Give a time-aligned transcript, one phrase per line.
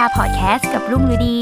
[0.00, 1.38] ยยาพอดแคสต์กับรุ่งฤดี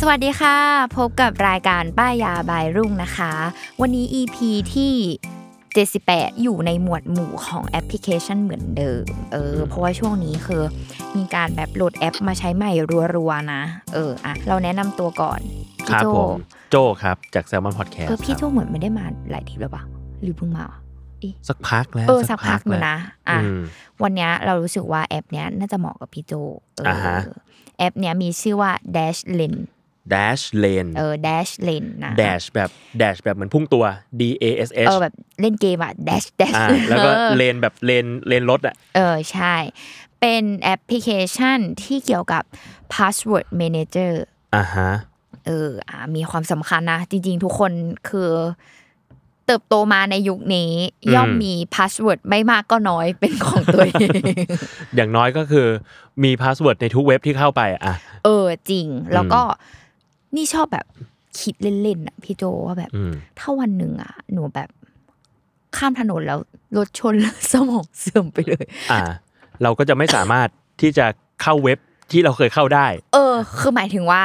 [0.00, 0.56] สวัสดีค่ะ
[0.96, 3.32] พบกับรายการป้ายยาบายรุ่งนะคะ
[3.80, 4.36] วันนี้ EP
[4.74, 4.94] ที่
[5.66, 10.62] 78 อยู่ในหมวดหมู่ของแอปพลิเคชันเหมือนเดิม เออ เพราะว่าช่วงนี้คือ
[11.16, 12.70] มีการแบบโหลดแอปมาใช้ใหม่
[13.14, 13.62] รัวๆนะ
[13.94, 15.40] เออ อะ เราแนะนำตัวก่อน
[15.86, 16.38] คพี่รับโจผม
[16.70, 19.82] โจครับ จาก Salmon Podcast เออพี่โจครับเหมือนไม่ได้มาหลายทีแล้วปะ
[20.22, 20.64] หรือเพิ่งมา
[21.48, 22.96] สักพักแล้วเออสักพักอยู่แล้วนะ
[23.28, 23.60] อะอืม
[24.02, 26.32] วันเนี้ยเรารู้สึกว่าแอปเนี้ยน่าจะเหมาะกับพี่โจ
[26.76, 27.18] เอออาฮะ
[27.78, 29.60] แอปเนี้ยมีชื่อว่า Dashlane
[30.12, 32.70] Dash Lane เออ Dashlane นะ Dash แบบ
[33.00, 33.84] Dash แบบเหมือนพุ่งตัว
[34.20, 39.54] D A S เอ H อแบบเล่นเกมอะ Dash Dash อ่าแล้วก็เออเลนแบบเลนเลนรถอะเออใช่
[40.20, 42.42] เป็นแอปพลิเคชันที่เกี่ยวกับ
[42.94, 44.12] password manager
[44.56, 44.90] อ่าฮะ
[45.46, 47.72] เอออ่ามีความสำคัญนะ จริง ๆ ทุกคน
[48.08, 48.30] คือ
[49.46, 50.72] เติบโตมาในยุคนี้
[51.04, 54.08] อืมย่อมมี password ไม่มากก็น้อยเป็นของตัวเอง
[54.96, 55.66] อย่างน้อยก็คือ
[56.24, 59.40] มี password ในทุกเว็บที่เข้าไปอะเออจริง แล้วก็
[60.36, 60.86] นี่ชอบแบบ
[61.40, 64.68] คิดเล่นๆอะพี่โจว่าแบบอืมถ้าวันหนึ่งอะ หนูแบบ
[65.76, 66.38] ข้ามถนนแล้ว
[66.76, 69.00] รถชนแล้วสมองเสื่อมไปเลย อ่า
[69.62, 70.48] เราก็จะไม่สามารถ
[70.80, 71.06] ที่จะ
[71.42, 71.78] เข้าเว็บ
[72.10, 74.22] ที่เราเคยเข้าได้ เออ คือหมายถึงว่า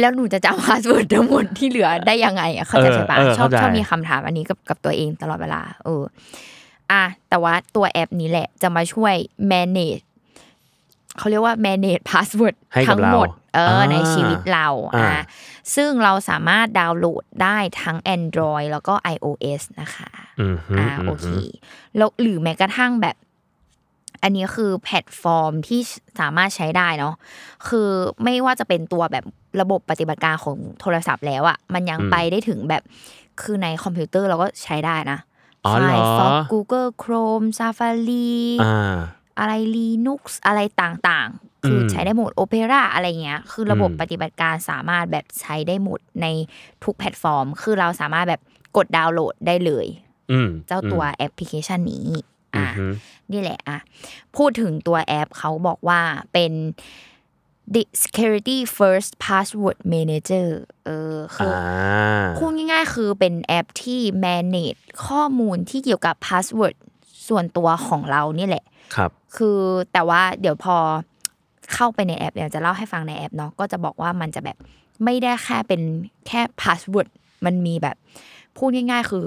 [0.00, 6.02] แล้วหนูจะจำ password ทั้งหมดที่เหลือได้ยังไงอะเข้าใจเออใช่ปะเออชอบเข้าใจชอบมีคำถามอันนี้กับกับตัวเองตลอดเวลา เออ
[6.92, 9.14] อะแต่ว่าตัวแอปนี้แหละ จะมาช่วย
[9.52, 10.04] manage
[11.18, 15.22] เขาเรียกว่า manage password ให้กับทั้งหมด เออเราในชีวิตเราอ่าอะ
[15.74, 20.10] ซึ่งเราสามารถดาวน์โหลดได้ทั้ง Android แล้วก็ iOS นะคะ
[20.40, 21.34] อืมฮึอ่าอืมโอเคฮึ
[21.96, 23.16] แล้วหรือแม้กระทั่งแบบ
[24.22, 25.80] อันนี้คือแพลตฟอร์มที่
[26.20, 27.14] สามารถใช้ได้เนาะ
[27.68, 27.88] คือ
[28.24, 29.24] ไม่ว่าจะเป็นตัวแบบ
[29.60, 32.82] ระบบปฏิบัติการของโทรศัพท์แล้วอะมันยังอืมไปได้ถึงแบบ
[33.42, 35.18] คือในคอมพิวเตอร์เราก็ใช้ได้นะ
[35.64, 38.96] อ๋อเหรอ Firefox Google Chrome Safari อ่า
[39.38, 46.26] อะไร Linux อะไรต่างๆ คืออมใช้ได้หมด Opera อะไรเงี้ย คือระบบอืมปฏิบัติการสามารถแบบใช้ได้หมดใน
[46.84, 48.40] ทุกแพลตฟอร์ม คือเราสามารถแบบ
[48.76, 49.86] กดดาวน์โหลดได้เลย
[50.32, 52.06] อืมเจ้าตัวแอปพลิเคชันนี้
[52.56, 52.86] อือะมฮึ
[53.32, 53.78] นี่แหละอะ
[54.36, 56.00] พูดถึงตัวแอปเขาบอกว่า
[56.32, 56.52] เป็น
[57.74, 60.48] the security first password manager
[60.84, 66.74] เออคืออ่าอพูดง่ายๆ คือเป็นแอปที่ manage ข้อมูลที่เกี่ยวกับ password
[67.28, 68.64] ส่วนตัวของเรานี่แหละ
[68.96, 69.58] ครับ คือ
[69.92, 70.76] แต่ว่าเดี๋ยวพอ
[71.74, 74.56] เข้าไปในแอปเนี่ยจะเล่าให้ฟังในแอปเนาะก็จะบอกว่ามันจะแบบ
[75.04, 75.82] ไม่ได้แค่เป็น
[76.26, 77.08] แค่พาสเวิร์ด
[77.44, 77.96] มันมีแบบ
[78.56, 79.24] พูดง่ายๆ คือ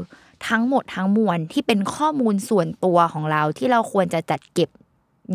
[0.48, 4.70] ทั้งหมดทั้งมวลที่เป็นข้อมูลส่วนตัวของเราที่เราควรจะจัดเก็บ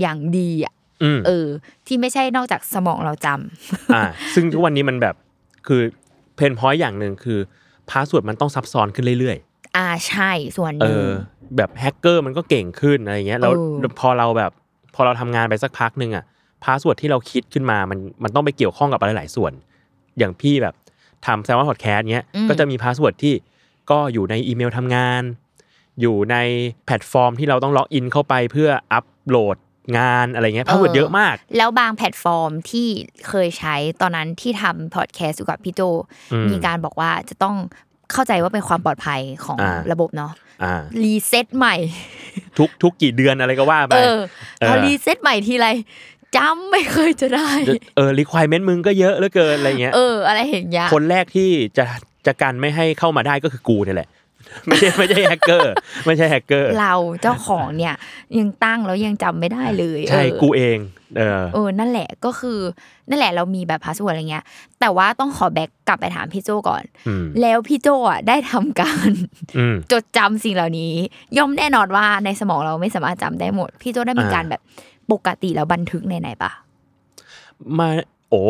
[0.01, 1.47] อย่างดีอะอืมเออ
[1.87, 4.03] ที่ไม่ใช่นอกจากสมองเราจำอ่า
[4.35, 5.15] ซึ่งทุกวันนี้มันแบบ
[5.67, 5.81] คือ
[6.37, 7.39] pain point อย่างหนึ่งคือ
[7.91, 9.37] พาสเวิร์ดมันต้องซับซ้อนขึ้นเรื่อย
[9.77, 11.11] อ่าใช่ส่วนหๆเอนึ่งอ
[11.57, 14.51] แบบแฮกเกอร์มันก็เก่งขึ้นอะไรเงี้ยแล้วเออพอเราแบบ
[14.95, 16.25] พอเราทำงานไปสักพักหนึ่งอะ
[16.65, 19.53] พาสเวิร์ดที่เราคิดขึ้นมามันมันต้องไปเกี่ยวข้องกับอะไรหลายส่วน
[20.19, 20.75] อย่างพี่แบบ
[21.27, 23.35] ทำแซมว่าพอดแคสต์เนี้ยก็จะมีพาสเวิร์ดที่
[23.91, 25.23] ก็อยู่ในอีเมลทำงาน
[26.01, 26.37] อยู่ใน
[26.87, 29.57] แพลตฟอร์มที่เราต้องล็อกอินเข้าไปเพื่ออัปโหลด
[29.99, 32.89] งานอะไรเงี้ยพาสเวิร์ดเยอะมาก แล้วบางแพลตฟอร์มที่
[33.29, 35.81] เคยใช้ตอนนั้นที่ทำพอดแคสต์อยู่กับพี่โจ
[36.33, 37.57] อืมมีการบอกว่าจะต้อง
[38.13, 40.33] เข้าใจว่าเป็นความปลอดภัยของอ่าระบบเนาะ
[40.65, 41.77] อ่ารีเซ็ตใหม่
[42.59, 44.19] ทุกทุกกี่เดือนอะไรก็ว่าไปเออ
[44.69, 45.69] พอเออรีเซ็ตใหม่ทีไร
[46.37, 47.51] จำไม่เคยจะได้
[47.97, 51.85] เออ requirement มึงก็เยอะเหลือเกินอะไรเงี้ย เอออะไรเห็นยะคนแรกที่จะ
[52.27, 54.09] จะกันไม่ให้เข้ามาได้ก็คือกูเนี่ยแหละ
[54.67, 55.73] ไม่ใช่ไม่ใช่แฮกเกอร์
[56.07, 57.95] ไม่ใช่แฮกเกอร์ เราเจ้าของเนี่ย
[58.39, 60.79] ยังตั้งแล้วยังจำไม่ได้เลย ใช่เออกูเอง
[61.19, 62.59] เออเออนั่นแหละก็คือ
[63.09, 64.45] นั่นแหละเรามีแบบพาสเวิร์ดอะไรเงี้ย
[64.81, 69.11] แต่ว่าต้องขอ back กลับไปถามพี่โจก่อนอืมแล้วพี่โจอะได้ทำการ
[69.59, 70.93] อืมจดจำสิ่งเหล่านี้
[71.37, 74.63] ย่อมแน่นอนว่าในสมองเราไม่สามารถจำได้หมด พี่โจได้มีอ่าการแบบ
[75.13, 76.51] ปกติแล้วบันทึกในไหนปะ
[77.79, 77.89] มา
[78.31, 78.43] โอ้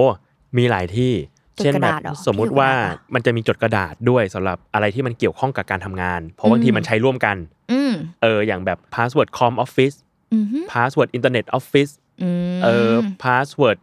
[0.56, 7.36] มีหลายที่จด เช่นกระแบดาบษเหรอสมมุติว่าพี่อยู่กระดาษปะมันจะมีจดกระดาษด้วยสำหรับอะไรที่มันเกี่ยวข้องกับการทำงาน เพราะบางทีอืมมันใช้ร่วมกัน
[7.72, 7.92] อืม
[8.22, 9.96] เอออย่างแบบ password com office
[10.32, 11.92] อืมฮึ password internet office
[12.22, 12.92] อืมเออ
[13.24, 13.78] password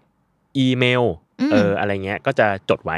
[0.58, 1.04] อีเมล
[1.40, 2.98] อืมเอออะไรเงี้ยก็จะจดไว้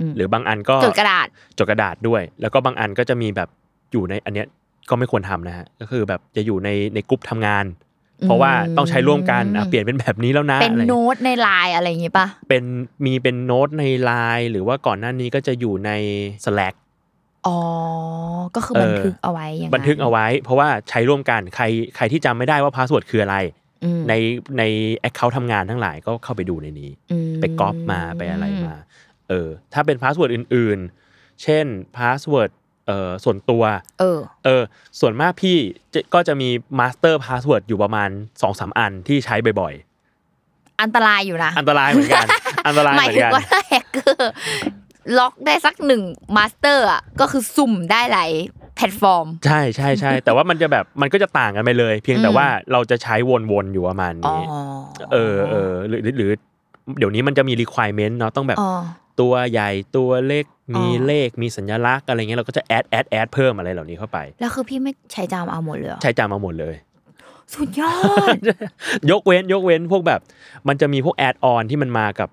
[0.00, 1.26] อืมหรือบางอันก็จดกระดาษ
[1.58, 3.48] จดกระดาษด้วย แล้วก็บางอันก็จะมีแบบ
[3.92, 4.46] อยู่ในอันเนี้ย
[4.90, 7.64] ก็ไม่ควรทำนะฮะก็คือแบบจะอยู่ในในกลุ่มทำงาน
[8.22, 12.64] เพราะว่าต้องใช้ร่วมกันอะเปลี่ยนเป็นแบบนี้แล้วนะเป็นอะไรเงี้ยโน้ตในไลน์อะไรอย่างงี้ปะเป็น
[13.04, 15.90] มีเป็นโน้ตในไลน์หรือว่าก่อนหน้านี้ก็จะอยู่ใน
[16.44, 16.74] Slack
[17.46, 17.58] อ๋อ
[18.54, 21.64] ก็คือเออบันทึกเอาไว้อย่างนั้นบันทึกเอาไว้ เพราะว่าใช้ร่วมกันใคร
[21.96, 23.36] ใครที่จำไม่ได้ว่าพาสเวิร์ดคืออะไร
[23.84, 24.14] อืมใน
[24.58, 24.62] ใน
[24.96, 28.74] account ทำงานทั้งหลายก็เข้าไปดูในนี้อืมไปก๊อปมาไปอะไรมา
[29.28, 30.78] เออ ถ้าเป็นพาสเวิร์ดอื่น
[31.10, 31.66] ๆ เช่น
[31.96, 32.50] พาสเวิร์ด
[32.86, 33.62] เอ่อส่วนตัว
[34.00, 34.62] เออ เออ
[35.00, 35.56] ส่วนมากพี่
[35.94, 36.48] จะก็จะมี
[36.78, 39.74] master password อยู่ประมาณ2อสอันที่ใช้บ่อย
[40.82, 42.26] อันตรายอยู่นะๆอันตรายเหมือนกัน
[42.66, 44.32] อันตรายหเหมายมือถึนงกันว่าถ้าแฮกเกอร์
[45.18, 46.02] ล็อกได้สักหนึ่ง
[46.36, 48.30] master อะก็คือสุ่มได้หลาย
[48.76, 53.14] แพลตฟอร์ม ใช่ใช่ใช่แต่ว่ามันจะแบบมันก็จะต่างกันไปเลย เพียงแต่อืมว่าเราจะใช้
[53.50, 54.44] วนๆอยู่ประมาณอ๋อนี้
[55.12, 56.30] เออเออหรือหรือหรือ
[56.98, 58.70] เดี๋ยวนี้มันจะมี requirement เนาะต้องแบบอ๋อ
[59.20, 60.44] ตัวใหญ่ตัวเล็ก
[60.76, 66.74] มีอ๋อเลขมีสัญลักษณ์อะไรเงี้ยเราก็จะ add add add เพิ่มอะไรเหล่านี้เข้าไป แล้วคือพี่ไม่ใช้จามเอาหมดเลยเหรอใช้จำมาหมดเลย
[67.54, 67.92] สุดยอ
[68.34, 68.36] ด
[69.10, 70.20] ยกเว้นยกเว้นพวกแบบ
[70.68, 72.28] มันจะมีพวก add-on ที่มันมากับ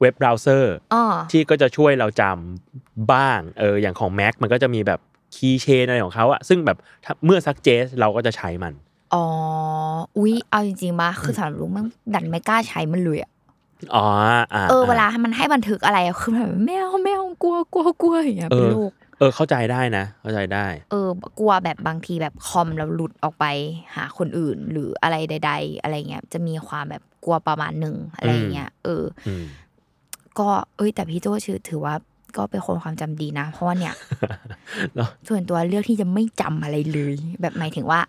[0.00, 5.00] เว็บเบราว์เซอร์อ๋อที่ก็จะช่วยเราจำบ้างเอออย่างของ Mac มันก็จะมีแบบ
[5.34, 8.72] Keychain อะไรของเขาอะซึ่งแบบถ้าเมื่อซักเจสเราก็จะใช้มัน
[9.14, 9.24] อ๋อ
[10.16, 13.30] อุ๊ย เอาจริงๆมาคือสำหรับลุงมันดันไม่กล้าใช้มันเลยอะ
[13.94, 14.04] อ๋อ
[14.54, 23.44] อ่าเออเวลามันให้บันทึกอะไรอะคือแบบแมวแมวกลัวกลัวกลัวอย่างเงี้ยเอเป็นอโรคเออเข้าใจได้นะ เข้าใจได้ เออกลัวแบบบางทีแบบคอมเราหลุดออกไป
[23.94, 29.44] หาคนอื่น หรืออะไรใด ๆ อะไรเงี้ยจะมีความแบบกลัวประมาณหนึ่งอะไรอย่างเงี้ยเอออืม
[30.38, 31.94] ก็เอ้ยแต่พี่โจชื่อถือว่า
[32.36, 33.94] ก็เป็นคนความจำดีนะ เพราะว่าเนี่ย
[34.94, 38.00] เนอะส่วนตัวเลือกที่จะไม่จำอะไรเลย แบบหมายถึงว่า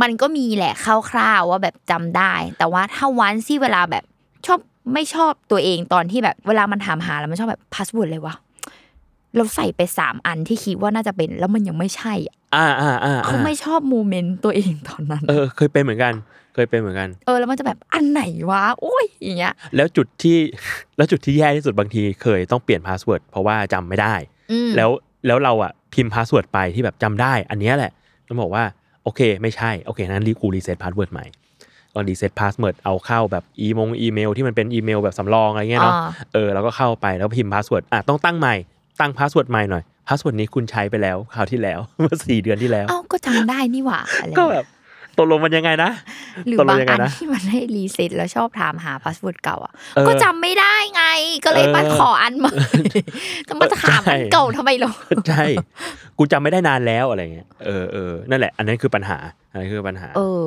[0.00, 0.72] มันก็มีแหละ
[1.10, 4.04] คร่าวๆว่าแบบจำได้ แต่ว่าถ้าวันที่เวลาแบบ
[4.46, 4.60] ชอบ
[4.92, 8.34] ไม่ชอบตัวเองตอนที่แบบเวลามันถามหาแล้วมันชอบแบบพาสเวิร์ดเลยวะ
[9.36, 16.12] เราใส่ไปสามอันที่คิดว่าน่าจะเป็น แล้วมันยังไม่ใช่อะอ่าอ่าอ่าเขาไม่ชอบ moment ตัวเองตอนนั้น เออ เคยเป็นเหมือนกัน
[16.54, 20.36] เคยเป็นเหมือนกัน เออ แล้วมันจะแบบอันไหนวะโอ้ยอย่างเงี้ย แล้วจุดที่
[20.96, 24.14] แล้วจุดที่แย่ที่สุดบางทีเคยต้องเปลี่ยนพาสเวิร์ดเพราะว่าจำไม่ได้
[24.52, 24.90] อืมแล้ว
[25.26, 27.92] แล้วเราอะพิมพ์พาสเวิร์ดไปที่แบบจำได้ อันเนี้ยแหละ
[28.28, 28.64] ต้องบอกว่า
[29.04, 31.24] โอเค ไม่ใช่โอเคนั้นรีกูรีเซ็ตพาสเวิร์ดใหม่
[31.94, 38.54] ก็รีเซ็ตพาสเวิร์ดเอาเข้าแบบอีมงอีเมลที่มันเป็นอีเมลแบบสำรองอะไรเงี้ยเนาะอ่าเออแล้วก็เข้าไปแล้วพิมพ์พาสเวิร์ดอะต้องตั้งใหม่
[39.00, 44.66] ตั้งพาสเวิร์ดใหม่หน่อยพาสเวิร์ดนี้คุณใช้ไปแล้วคราวที่แล้วเมื่อสี่เดือนที่แล้วเอ้าก็จำได้นี่หว่าอะไรก็แบบ
[45.18, 45.90] ตกลงมันยังไงนะ
[46.46, 51.04] หรือตกลบางงยังไงอันนะที่มันให้รีเซ็ตแล้วชอบถามหาพาสเวิร์ดเก่าอะเออก็จำไม่ได้ไง
[51.44, 52.52] ก็เลยมาเออขออันใหม่
[53.48, 54.92] จะมาถามอันใช่เก่าทำไมหรอ
[55.28, 55.44] ใช่
[56.18, 59.18] กูจำไม่ได้นานแล้วอะไรเงี้ยเออเออนั่นแหละ อันนั้นคือปัญหา
[59.50, 60.42] อันนั้นคือปัญหา เออ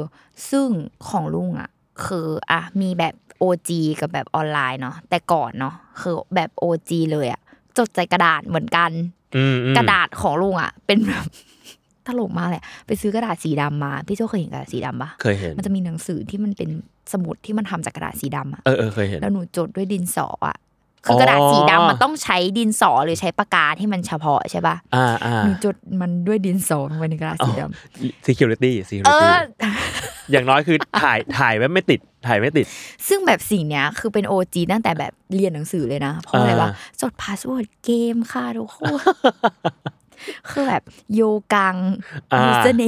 [0.49, 0.67] ซึ่ง
[1.07, 1.69] ของลุงอะ
[2.05, 3.69] คืออะมีแบบ OG
[3.99, 7.41] กับแบบออนไลน์เนาะแต่ก่อนเนาะคือแบบ OG เลยอะ
[7.77, 8.91] จดใจกระดาษเหมือนกัน
[9.35, 11.23] อืมอืมกระดาษของลุงอะ เป็นแบบ
[12.07, 16.69] ตลกมากเลยไปซื้อกระดาษสีดำมา พี่โจเคยเห็นกระดาษสีดำปะเคยเห็น มันจะมีหนังสือที่มันเป็น
[17.13, 20.57] สมุดที่มันทำจากกระดาษสีดำอะเออเออเคยเห็น แล้วหนูจดด้วยดินสออะ
[21.07, 29.29] คือกระดาษสีดำมันต้องใช้ดินสอหรือใช้ปากกาที่มันเฉพาะใช่ปะอ่าอ่าหนูจดมันด้วยดินสอลงไปในกระดาษสีดำ security เอ security
[29.63, 29.65] อ
[30.31, 32.65] อย่างน้อยคือถ่ายถ่ายไว้ไม่ติดถ่ายไม่ติด
[33.07, 38.93] ซึ่งแบบสิ่งเนี้ยคือเป็นโอจีตั้งแต่แบบเรียนหนังสือเลยนะ เพราะอะไรวะอ่าจดพาสเวิร์ดเกมค่ะทุกคน
[40.51, 40.83] คือแบบ
[41.15, 41.21] โย
[41.53, 41.75] กัง
[42.33, 42.83] อ่ายูเซเน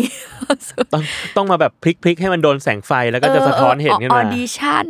[0.93, 1.03] ต้อง
[1.37, 4.87] ต้องมาแบบพลิกพลิกให้มันโดนแสงไฟแล้วก็จะสะท้อนเห็นขึ้นออมาดิชั่น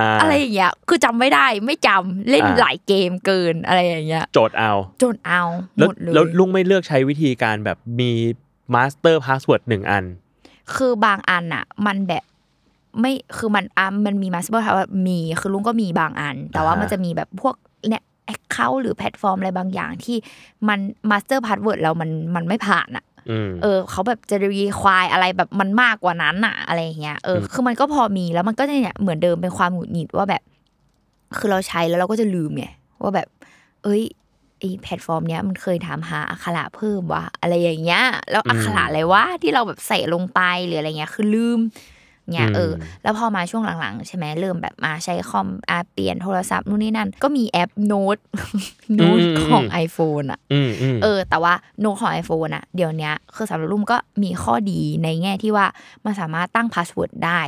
[0.00, 5.42] อ่าอะไรอย่างเงี้ยคือจำไม่ได้ไม่จำเล่นอ่าหลายเกมเกินอะไรอย่างเงี้ยโจทย์เอาจนเอา
[5.78, 8.10] หแล้วมดเลยแล้วลุงไม่เลือกใช้วิธีการแบบมี
[8.74, 10.04] master password หนึ่งอัน
[10.74, 12.24] คือบางอันอะ มันแบบ
[13.00, 17.65] ไม่คือมันอะมันมี master ว่ามีคือลุงก็มีบางอัน แต่ว่าอ่าฮะมันจะมีแบบพวกเนี่ย
[18.26, 20.16] account หรือแพลตฟอร์มอะไรบางอย่างที่
[20.68, 20.78] มัน
[21.10, 30.42] master password แล้วมันมันไม่ผ่านอะอืมเออเขาแบบจะ require อะไรแบบมันมากกว่านั้นอะอะไรอย่างเงี้ยเอออมคือมันก็พอมีแล้วมันก็จะเนี่ยเหมือนเดิมเป็นความหงุดหงิดว่าแบบ
[31.36, 32.66] คือเราใช้แล้วเราก็จะลืมไง
[33.02, 33.28] ว่าแบบ
[33.84, 34.02] เอ้ย
[34.58, 41.58] ไอ้แพลตฟอร์มเนี้ยมันเคยถามหาอักขระเพิ่มวะอะไรอย่างเงี้ย แล้วอักขระอะไรวะที่เราแบบใส่ลงไปหรืออะไรเงี้ย คือลืม
[42.32, 48.18] เนี่ยเออแล้วพอมาช่วงหลังๆ ใช่ไหมเริ่มแบบมาใช้คอมอาเปลี่ยนโทรศัพท์นู่นนี่นั่น ก็มีแอปโน้ต
[48.96, 55.66] โน้ตของ iPhone อะอืมอืมเออ แต่ว่าโน้ตของ iPhone อะเดี๋ยวเนี้ยคือสำหรับรุ่มก็มีข้อดีในแง่ที่ว่า
[56.04, 57.40] มันสามารถตั้งพาสเวิร์ดได้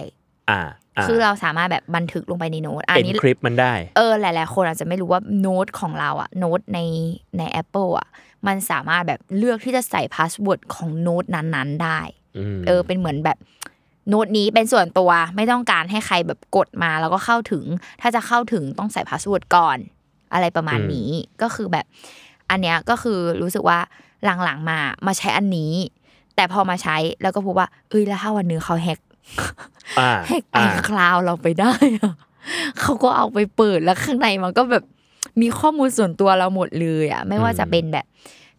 [0.50, 0.60] อ่า
[0.96, 6.78] อ่าคือเราสามารถแบบบันทึกลงไปในโน้ตอันเอ็นนี้คริปมันได้ เออหลาย ๆ คนอาจจะไม่รู้ว่าโน้ตของเราอะโน้ตใน
[7.38, 8.08] ใน Apple อะ
[8.46, 12.00] มันสามารถแบบเลือกที่จะใส่พาสเวิร์ดของโน้ตนั้น ๆ ได้
[12.38, 13.38] อืมเออเป็นเหมือนแบบ
[14.08, 17.64] โน้ตนี้เป็นส่วนตัวไม่ต้องการให้ใครแบบกดมาแล้วก็เข้าถึง
[18.00, 19.78] ถ้าจะเข้าถึงต้องใส่พาสเวิร์ดก่อน
[20.32, 21.10] อะไรประมาณนี้
[21.42, 21.86] ก็คือแบบ
[22.50, 23.78] อันเนี้ยก็คือรู้สึกว่า
[24.44, 25.72] หลังๆมามาใช้อันนี้
[26.36, 29.00] แต่พอมาใช้แล้วก็พบว่าเอ้ยแล้วถ้าวันหนึงเขาแฮก
[29.98, 32.12] อ่าแฮกไออ่าคลาวเราไปได้อะ
[32.80, 34.84] เขาก็เอาไปเปิดแล้วข้างในมันก็แบบ
[35.40, 38.06] มีข้อมูลส่วนตัวเราหมดเลยอะ ไม่ว่าจะเป็นแบบ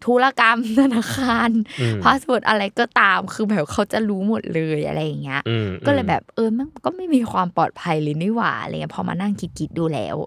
[0.06, 1.50] ธุรกรรมธนาคาร
[1.82, 10.18] อืมพาสเวิร์ดอะไรก็ตามคือแบบเขาจะรู้หมดเลยอะไรอย่างเงี้ยอืมก็เลยแบบเออมันก็ไม่มีความปลอดภัยเลยนี่หว่าอะไรเงี้ยพอมานั่งคิดๆดูแล้ว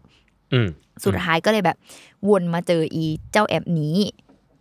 [0.53, 0.69] อืม
[1.05, 1.77] สุดท้ายก็เลยแบบ
[2.29, 3.97] วนมาเจออีเจ้าแอปนี้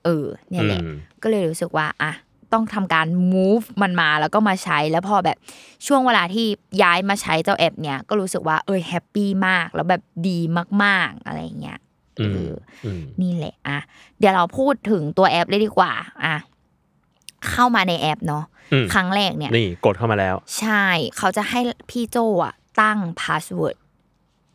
[0.06, 2.14] เออ เนี่ยแหละอืมก็เลยรู้สึกว่าอะ
[2.54, 5.38] ต้องทำการ move มันมาแล้วก็มาใช้แล้วพอแบบ
[5.88, 6.46] ช่วงเวลาที่
[6.84, 10.40] ย้ายมาใช้เจ้าแอปเนี่ยก็รู้สึกว่าเออแฮปปี้มากแล้วแบบดี
[10.84, 12.52] มาก ๆอะไรอย่างเงี้ยอืม เออ
[12.86, 13.78] อืมนี่แหละอะ
[14.20, 15.92] เดี๋ยวเราพูดถึงตัวแอปเลยดีกว่า
[16.26, 16.36] อะ
[17.50, 20.86] เข้ามาในแอปเนาะอืมครั้งแรกเนี่ยนี่กดเข้ามาแล้ว ใช่
[21.18, 23.78] เขาจะให้พี่โจอะตั้งพาสเวิร์ด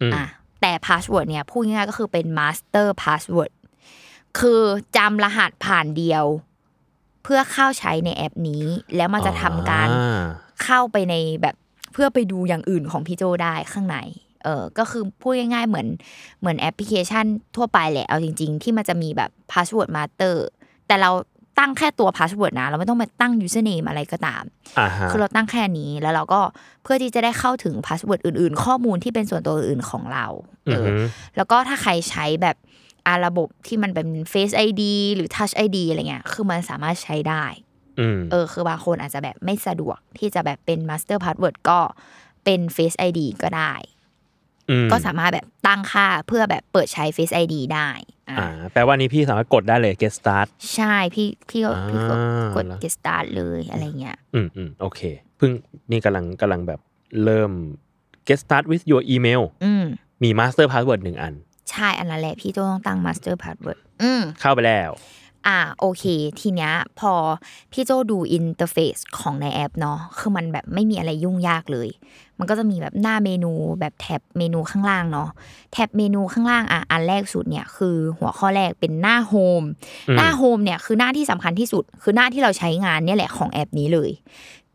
[0.02, 0.24] อืมอะ
[0.60, 3.52] แต่พาสเวิร์ดเนี่ยพูดง่ายๆก็คือเป็น master password
[4.38, 4.62] คือ
[4.96, 6.24] จำรหัสผ่านเดียว
[7.22, 8.64] เพื่อเข้าใช้ในแอปนี้
[8.96, 10.24] แล้วมันจะทำการอ่า
[10.64, 11.56] เข้าไปในแบบ
[11.92, 13.98] เพื่อไปดูอย่างอื่นของพี่โจได้ข้างใน
[14.46, 15.86] เออก็คือพูดง่าย ๆ เหมือน
[16.40, 17.24] เหมือนแอปพลิเคชัน
[17.56, 20.46] ทั่วไปแหละเอาจริง ๆ ที่มันจะมีแบบ password master
[20.86, 21.10] แต่เรา
[21.58, 24.44] ตั้งแค่ตัวพาสเวิร์ดนะ เราไม่ต้องมาตั้ง username อะไรก็ตาม
[24.78, 26.40] อ่าฮะคือเราตั้งแค่นี้แล้วเราก็
[26.82, 30.26] เพื่อที่จะได้เข้าถึงพาสเวิร์ดอื่น ๆ ข้อมูลที่เป็นส่วนตัวอื่นของเรา
[30.66, 31.00] เออือมอ
[31.36, 32.56] แล้วก็ถ้าใครใช้แบบ
[33.06, 34.82] อาระบบที่มันเป็น Face ID
[35.14, 37.44] หรือ Touch ID อะไรเงี้ยคือมันสามารถใช้ได้
[38.00, 41.80] อืมเออ คือบางคนอาจจะแบบไม่สะดวกที่จะแบบเป็น Master Password ก็
[42.44, 43.95] เป็น Face ID ก็ได้ม
[44.92, 47.88] ก็สามารถแบบตั้งค่าเพื่อแบบเปิดใช้ Face ID ได้
[48.30, 55.00] อ่าอ่าแปลว่านี้พี่สามารถกดได้เลย get start ใช่พี่พี่ก็พี่ก็อ่ากด get start เลยอะไรเงี้ยอืมอืมโอเค
[55.36, 55.50] เพิ่ง
[55.90, 56.80] นี่กำลังกำลังแบบ
[57.24, 57.50] เริ่ม
[58.28, 59.84] get start with your email อืม
[60.22, 61.34] มี master password หนึ่งอัน
[61.70, 64.90] ใช่อันนั้นแหละพี่ต้องตั้ง Master Password อืมเข้าไปแล้ว
[65.46, 66.04] อ่าโอเค
[66.40, 67.12] ทีเนี้ยพอ
[67.72, 71.88] พี่โจดู interface ของในแอปเนาะคือมันแบบไม่มีอะไรยุ่งยากเลย
[72.38, 75.28] มันก็จะมีแบบหน้าเมนูแบบ tab เมนูข้างล่างเนาะ
[75.72, 79.62] tab เมนูข้างล่างอะอันแรกสุดเนี่ยคือหัวข้อแรกเป็นหน้าโฮม
[80.08, 84.10] อืมหน้าโฮมเนี่ยคือหน้าที่สำคัญที่สุด คือหน้าที่เราใช้งานเนี่ยแหละของแอปนี้เลย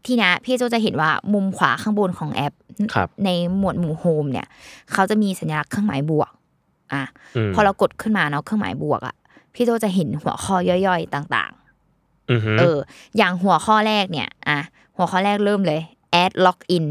[0.05, 2.53] ทีเนี้ยพี่โจจะเห็นว่ามุมขวาข้างบนของแอป
[2.93, 4.47] ครับในหมวดหมู่โฮมเนี่ย
[4.91, 6.31] เขาจะมีสัญลักษณ์เครื่องหมายบวก
[6.93, 7.03] อะ
[7.49, 9.15] มพอเรากดขึ้นมาเนาะเครื่องหมายบวกอะ
[9.53, 10.55] พี่โจจะเห็นหัวข้อ
[10.87, 11.53] ย่อยๆต่าง
[12.31, 12.77] อือฮึๆเออ
[13.17, 14.59] อย่างหัวข้อแรกเนี่ย อะ
[14.97, 15.81] หัวข้อแรกเริ่มเลย
[16.23, 16.85] add login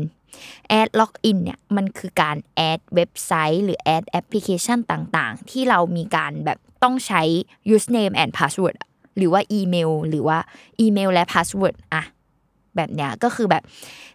[0.79, 2.37] add login เนี่ยมันคือการ
[2.71, 7.23] add เว็บไซต์ หรือ add แอปพลิเคชันต่างๆ ที่เรามีการแบบต้องใช้
[7.75, 10.39] username and password อะหรือว่าอีเมล หรือว่า
[10.81, 12.03] อีเมลและ password อะ
[12.77, 13.63] แบบเนี้ยก็คือแบบ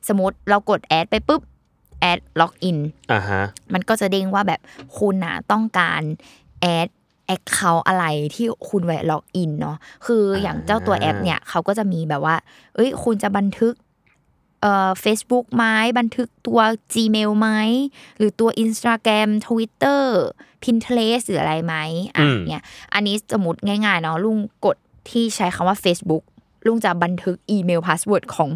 [0.08, 1.42] สมมติเรากด add ไปปุ๊บ
[2.12, 2.78] add login
[3.12, 4.62] อ่าฮะมันก็จะเด้งว่าแบบ
[4.98, 6.02] คุณน่ะต้องการ
[6.62, 6.90] add
[7.28, 8.06] account อะไร
[8.36, 12.36] ที่คุณไว้ล็อกอินเนาะคืออย่างเจ้าตัวแอปเนี่ยเขาก็จะมีแบบว่า
[12.76, 13.74] เอ้ย คุณจะบันทึก
[14.62, 15.66] เอ่อ Facebook ไหม
[16.00, 16.60] บันทึกตัว
[16.94, 17.50] Gmail ไหม
[18.18, 20.04] หรือตัว Instagram Twitter
[20.64, 21.76] Pinterest หรืออะไรไหม
[22.16, 22.64] อะอืมเนี่ย
[22.94, 24.78] อันนี้สมมติง่ายๆเนาะลุงกด
[25.10, 26.24] ที่ใช้คำว่า Facebook
[26.66, 28.50] ลุงจะบันทึกอีเมลพาสเวิร์ดของ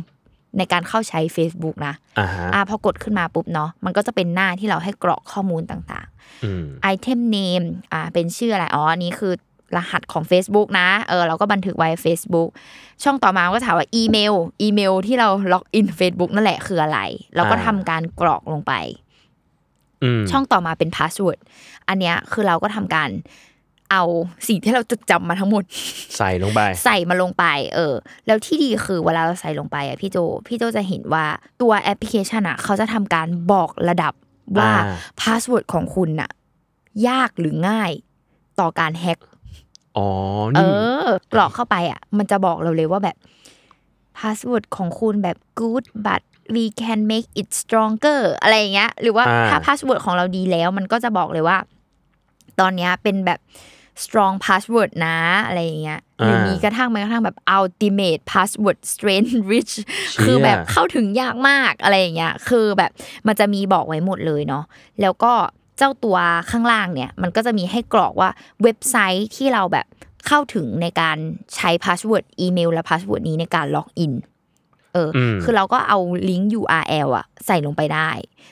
[0.57, 6.07] ในการเข้าใช้ Facebook นะอ่าฮะอ่าพอกดขึ้นมาปุ๊บเนาะมันก็จะเป็นหน้าที่เราให้กรอกข้อมูลต่าง
[6.43, 9.33] อืมๆ item name อ่าเป็นชื่ออะไรอ๋ออันนี้คือ
[9.77, 12.49] รหัสของ Facebook นะ เออเราก็บันทึกไว้ Facebook
[13.03, 16.99] ช่องต่อมาก็ถามว่าอีเมล อีเมลที่เราล็อกอิน Facebook นั่นแหละคืออะไร
[17.35, 18.73] เราก็อ่าทำการกรอกลงไป
[20.03, 21.39] อืมช่องต่อมาเป็นพาสเวิร์ด
[21.87, 23.09] อันเนี้ยคือเราก็ทำการ
[23.91, 24.03] เอา
[24.47, 25.63] สิ่งที่เราจดจำมาทั้งหมด
[26.17, 27.93] ใส่ลงไป ใส่มาลงไป เออ
[28.27, 30.17] แล้วที่ดีคือเวลาเราใส่ลงไปอะพี่โจ
[30.47, 31.25] พี่โจจะเห็นว่า
[31.61, 34.13] ตัวแอปพลิเคชันอะ เขาจะทำการบอกระดับ
[34.57, 36.29] ว่าอ่าพาสเวิร์ดของคุณน่ะ
[37.07, 37.91] ยากหรือง่าย
[38.59, 39.19] ต่อการแฮ็ก
[39.97, 40.07] อ๋อ
[40.55, 40.65] เอนี่
[41.07, 43.17] อกรอกเข้าไปอะ มันจะบอกเราเลยว่าแบบ
[44.17, 46.21] พาสเวิร์ดของคุณแบบ good but
[46.55, 51.57] we can make it stronger อะไรอย่างเงี้ย หรือว่าอ่าถ้าพาสเวิร์ดของเราดีแล้ว มันก็จะบอกเลยว่า
[52.59, 53.39] ตอนเนี้ยเป็นแบบ
[54.03, 59.73] strong password นะอะไรอย่างเงี้ยหรือมีกระทั่งแม้กระทั่งแบบ ultimate password strength reached
[60.23, 62.91] คือแบบเข้าถึงยากมากอะไรอย่างเงี้ยคือแบบ
[63.27, 64.63] มันจะมีบอกไว้หมดเลยเนาะ
[65.01, 65.33] แล้วก็
[65.77, 66.17] เจ้าตัว
[66.51, 68.29] ข้างล่างเนี่ย มันก็จะมีให้กรอกว่า
[68.63, 69.87] เว็บไซต์ที่เราแบบ
[70.27, 71.17] เข้าถึงในการ
[71.55, 74.13] ใช้ password อีเมลและ password นี้ในการ login
[74.93, 75.97] เอออมคือเราก็เอา
[76.29, 78.09] ลิงก์ URL อะใส่ลงไปได้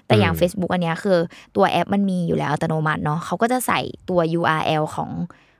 [0.08, 1.18] แต่อย่างอืม Facebook อันเนี้ยคือ
[1.56, 3.80] ตัวแอปมันมีอยู่แล้วอัตโนมัติเนาะเขาก็จะใส่
[4.10, 5.12] ตัว URL ของ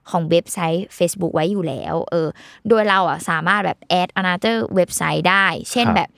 [0.10, 2.28] ของเว็บไซต์ Facebook ไว้อยู่แล้ว เออ
[2.70, 6.10] โดยเราอะสามารถแบบ add another website ได้ เช่นครับแบบ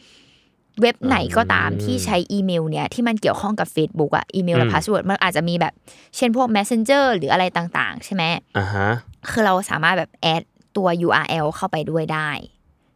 [0.82, 5.74] เว็บไหนก็ตามอืมที่ใช้อีเมลเนี่ยที่มันเกี่ยวข้องกับ Facebook อะอีเมลและอืม password มันอาจจะมีแบบ
[6.16, 8.24] เช่นพวก Messenger หรืออะไรต่าง ๆ ใช่ไหม
[8.58, 8.90] อ่าฮะ
[9.32, 10.44] คือเราสามารถแบบแอด
[10.78, 12.30] ตัว URL เข้าไปด้วยได้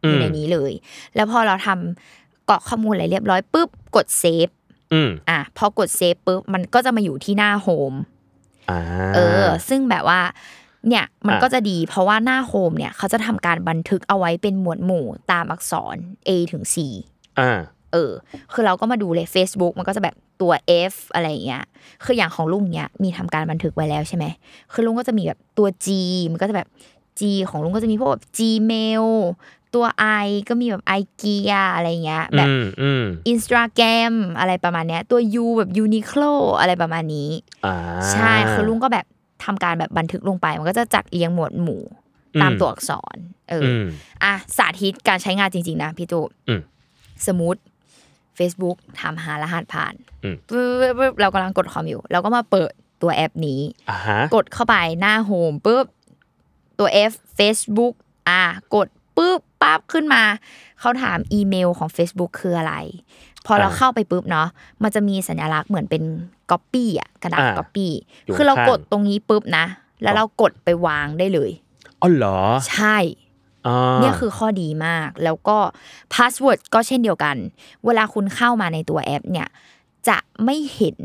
[0.04, 0.72] อยู่ในนี้เลยอืม
[1.16, 4.48] แล้วพอเราทำกรอกข้อมูลอะไรเรียบร้อยปุ๊บกด save
[4.94, 7.94] อืมอะพอกด save ปุ๊บมันก็จะมาอยู่ที่หน้าโฮม
[8.70, 8.80] อ่า
[9.16, 10.22] เออ ซึ่งแบบว่า
[10.88, 15.96] เนี่ยมันอะก็จะดีเพราะว่าหน้า home เนี่ยเขาจะทำการบันทึกเอาไว้เป็นหมวดหมู่ตามอักษร
[16.28, 16.75] A ถึง Z
[17.40, 17.60] อ่า
[17.94, 18.12] เออ
[18.54, 20.52] คือเราก็มาดูเลย Facebook มันก็จะแบบตัว
[20.92, 21.64] F อะไรอย่างเงี้ย
[22.04, 24.26] คืออย่างของลุงเนี้ยมีทำการบันทึกไว้แล้วใช่ไหม
[24.74, 25.88] คือลุงก็จะมีแบบตัว G
[26.32, 26.68] มันก็จะแบบ
[27.20, 29.06] G ของลุงก็จะมีพวกแบบ Gmail
[29.75, 29.86] ตัว
[30.25, 37.30] I ก็มีแบบ IKEA อะไรเงี้ยแบบอืมอืม Instagram อะไรประมาณเนี้ย ตัว U แบบ Uniqlo อะไรประมาณนี้
[37.65, 37.75] อ่า
[38.12, 39.06] ใช่คือลุงก็แบบ
[39.44, 41.84] ทำการแบบบันทึกลงไป มันก็จะจัดเรียงหมวดหมู่
[42.36, 43.18] อืมตามตัวอักษร
[43.50, 43.86] เออออืม
[44.24, 46.62] อะสาธิตการใช้งานจริง ๆ นะพี่ตูอืม
[47.27, 47.62] สมมติ
[48.38, 55.86] Facebook ถามหารหัสผ่านอืมปึ๊บปึ๊บปึ๊บเรากำลังกดคอมอยู่ เราก็มาเปิดตัวแอปนี้อ่าฮะกดเข้าไปหน้า home ปุ๊บ
[56.80, 57.94] ตัว F Facebook
[58.30, 58.44] อะ
[58.75, 60.24] กด ปุ๊บปั๊บขึ้นมา
[60.79, 62.75] เขาถามอีเมลของ Facebook คืออะไร
[63.46, 64.48] พอเราอ่าเข้าไปปุ๊บเนาะ
[64.84, 66.03] มันจะมีสัญลักษณ์เหมือนเป็น
[66.51, 67.91] ก๊อปปี้อะกระดาษอ่าก๊อปปี้
[68.25, 69.65] อยู่คือเราค้างกดตรงนี้ปุ๊บนะ
[70.03, 71.51] แล้วเรากดไปวางได้เลย
[72.01, 72.39] อ๋อเหรอ
[72.70, 72.98] ใช่
[73.67, 75.58] อ่าเนี่ยคือข้อดีมาก แล้วก็
[76.13, 77.36] password ก็เช่นเดียวกัน
[77.86, 79.48] เวลาคุณเข้ามาในตัวแอปเนี่ย
[80.10, 80.98] จะไม่เห็น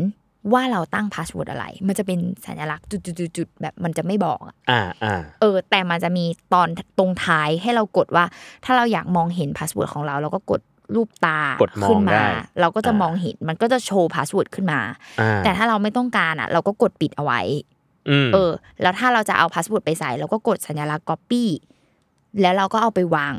[0.52, 6.68] ว่าเราตั้ง password อะไร มันจะเป็นสัญลักษณ์จุดๆๆๆแบบมันจะไม่บอกอะอ่าอ่าเออ แต่มันจะมีตอน
[6.98, 8.24] ตรงท้ายให้เรากดว่า
[8.64, 10.60] ถ้าเราอยากมองเห็น password ของเราเราก็กด
[10.94, 12.26] รูปตากดมองขึ้นมาได้
[12.60, 14.80] เราก็จะอ่ามองเห็นมันก็จะโชว์ password ขึ้นมา
[15.20, 17.40] อ่าแต่ถ้าเราไม่ต้องการอะ เราก็กดปิดเอาไว้
[18.10, 18.50] อืมเออ
[18.82, 21.44] แล้วถ้าเราจะเอา password ไปใส่เราก็กดสัญลักษณ์ copy
[22.40, 23.34] แล้วเราก็เอาไปวาง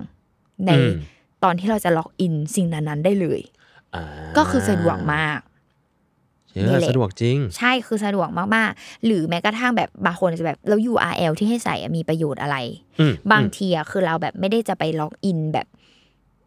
[0.65, 0.93] ในอืม
[1.43, 3.41] ตอนที่เราจะ login สิ่งนั้นๆได้เลย
[3.95, 4.03] อ่า
[4.37, 5.48] ก็คือสะดวกมากเย
[6.67, 12.57] นี่อะแหละสะดวกจริง ใช่คือสะดวกมากๆ หรือแม้กระทั่งแบบบางคนจะแบบแล้ว URL ที่ให้ใส่อะมีประโยชน์อะไร
[12.99, 15.67] อืมบางทีอะคือเราแบบไม่ได้จะไป login แบบ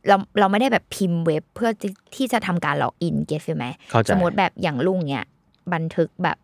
[0.09, 5.27] เราเราไม่ได้แบบพิมพ์เว็บเพื่อที่ที่จะทำการ login get ไหมเข้าใจสมมติแบบอย่างลุงเนี่ย
[5.73, 6.37] บันทึกแบบ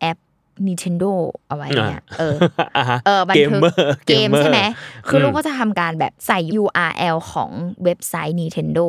[0.00, 0.18] แอป
[0.66, 1.12] Nintendo
[1.48, 2.36] เอาไว้เนี่ยเออ
[2.76, 4.60] อ่าฮะเออบันทึกเกมเมอร์เกมใช่ไหม
[5.08, 7.50] คือลุงก็จะทำการแบบใส่ URL ของ
[7.84, 8.86] เว็บไซต์ Nintendo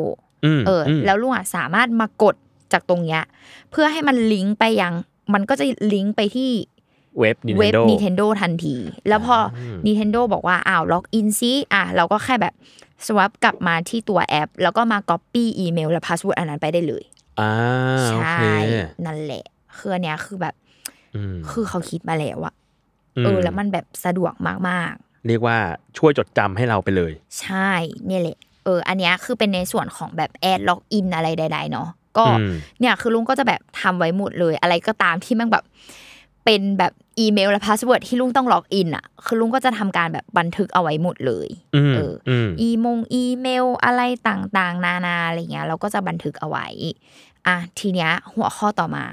[0.58, 2.36] มเอออมแล้วลุงอะสามารถมากด
[2.74, 3.22] จากตรงเนี้ย
[3.72, 4.94] เพื่อให้มันลิงก์ไปยัง
[5.34, 6.52] มันก็จะลิงก์ไปที่
[7.20, 8.76] เว็บเว็บ Nintendo Nintendo ทันที
[9.08, 12.54] แล้วพออม Nintendo บอกว่าอ้าว login ซิอะเราก็แค่แบบ
[13.06, 17.04] swap กลับมาที่ตัวแอป แล้วก็มา copy อีเมลและ password อันนั้นไปได้เลย
[17.40, 17.54] อ่า
[18.08, 19.44] ใช่โอเคนั่นแหละ
[19.78, 20.56] คืออันเนี้ยคือแบบ
[21.16, 22.54] อืมคือเขาคิดมาแล้วอะ
[23.22, 24.34] มเออแล้วมันแบบสะดวก
[24.70, 25.58] มากๆ เรียกว่า
[25.98, 27.72] ช่วยจดจำให้เราไปเลย ใช่
[28.06, 35.64] เนี่ยแหละเอออันเนี้ยคือเป็นในส่วนของแบบ add login อะไรใดๆเนาะ ก็อืมเนี่ยคือลุงก็จะแบบทำไว้หมดเลย อะไรก็ตามที่มันแบบ
[36.46, 46.68] เป็นแบบอีเมลและ password ที่ลุงต้อง login อะ คือลุงก็จะทำการแบบบันทึกเอาไว้หมดเลยอืมเอออืมอีมงอีเมลอะไรต่างๆ นานาอะไรเงี้ยเราก็จะบันทึกเอาไว้
[47.48, 49.06] อะทีเนี้ยหัวข้อต่อมา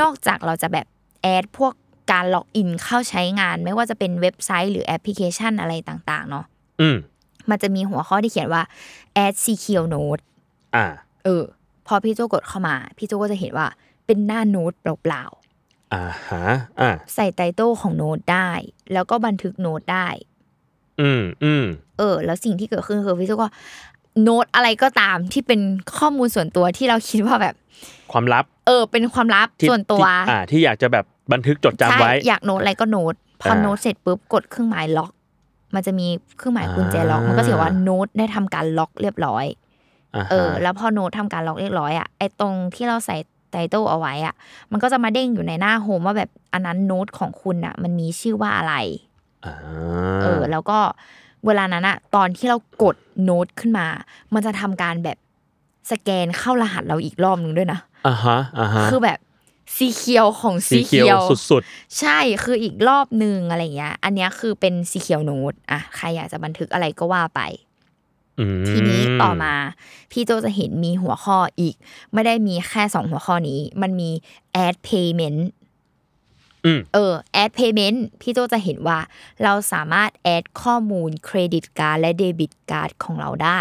[0.00, 0.86] นอกจากเราจะแบบ
[1.22, 1.72] add พวก
[2.10, 6.44] การ login เข้าใช้งาน ไม่ว่าจะเป็นเว็บไซต์หรือแอปพลิเคชันอะไรต่างๆ เนาะ
[6.80, 6.96] อืม
[7.50, 8.62] มันจะมีหัวข้อที่เขียนว่า
[9.24, 10.22] add secure note
[10.76, 10.86] อ่า
[11.24, 11.61] เออพ
[11.92, 13.66] อพี่โจกดเข้ามา พี่โจก็จะเห็นว่า
[14.06, 15.24] เป็นหน้าโน้ตเปล่า
[15.94, 16.44] อ่าฮะ
[16.80, 18.50] อ่าๆใส่ title ของโน้ตได้
[18.92, 20.06] แล้วก็บันทึกโน้ตได้
[21.00, 21.64] อืมอืม
[21.98, 23.48] เออ แล้วสิ่งที่เกิดขึ้นคือพี่โจก็
[24.22, 25.60] โน้ตอะไรก็ตามที่เป็น
[25.98, 27.54] ข้อมูลส่วนตัวที่เราคิดว่าแบบ
[28.12, 35.12] ความลับ เออ เป็นความลับที่ส่วนตัวที่อ่า ที่อยากจะแบบบันทึกจดจำใช่ไว้ อยากโน้ตอะไรก็โน้ตพออ่าโน้ตเสร็จปุ๊บกดเครื่องหมายล็อก
[35.74, 39.61] มันจะมีเครื่องหมายกุญแจล็อก มันก็ถือว่าโน้ตได้ทำการล็อกเรียบร้อยอ่าฮะ
[40.30, 43.16] เออ แล้วพอโน้ตทำการล็อกเรียบร้อยอะไอตรงที่เราใส่
[43.50, 44.34] title เอาไว้อะ
[44.70, 48.74] มันก็จะมาเด้งอยู่ในหน้าโฮมว่าแบบอันนั้นโน้ตของคุณอะ มันมีชื่อว่าอะไร
[49.44, 49.54] อ่า
[50.22, 50.78] เออ แล้วก็
[51.46, 53.86] เวลานั้นอะตอนที่เรากดโน้ตขึ้นมา
[54.34, 55.18] มันจะทำการแบบ
[55.90, 59.18] สแกนเข้ารหัสเราอีกรอบนึงด้วยนะอ่าฮะอ่าฮะคือแบบ
[59.76, 61.62] สีเขียวของสีสีเขีเขียยววสุด
[61.98, 67.71] ใช่คืออีกรอบนึงอะไรเงี้ย อันเนี้ยคือเป็นสีเขียวโน้ตอะใครอยากจะบันทึกอะไรก็ว่าไปๆอืม
[68.68, 69.54] ทีนี้ต่อมา
[70.10, 71.74] พี่โจจะเห็นมีหัวข้ออีก
[72.12, 74.10] ไม่ได้มีแค่สองหัวข้อนี้ มันมี
[74.64, 75.40] add payment
[76.64, 78.98] อืมเออ add payment พี่โจจะเห็นว่า
[79.42, 83.60] เราสามารถ add ข้อมูล credit card และ debit card ของเราได้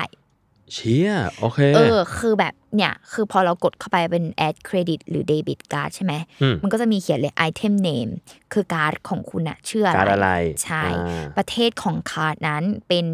[0.74, 8.12] เชี่ยโอเค เออ คือแบบเนี่ย คือพอเรากดเข้าไปเป็น add credit หรือ debit card ใช่ไหมอืมมันก็จะมีเขียนเลย item name
[8.54, 10.32] คือการ์ดของคุณอะชื่ออะไรการ์ดอะไร
[10.64, 13.06] ใช่อ่าประเทศของการ์ดนั้นเป็น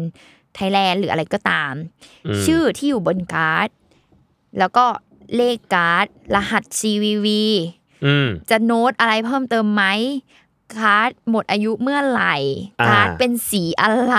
[0.58, 1.72] ไทยแลนด์หรืออะไรก็ตาม
[2.26, 3.68] อืมชื่อที่อยู่บนการ์ด
[4.58, 4.84] แล้วก็
[5.36, 7.26] เลขการ์ด รหัส CVV
[8.04, 9.84] อืมจะโน้ตอะไรเพิ่มเติมไหม
[10.76, 12.36] การ์ดหมดอายุเมื่อไหร่
[12.80, 14.16] อ่าการ์ดเป็นสีอะไร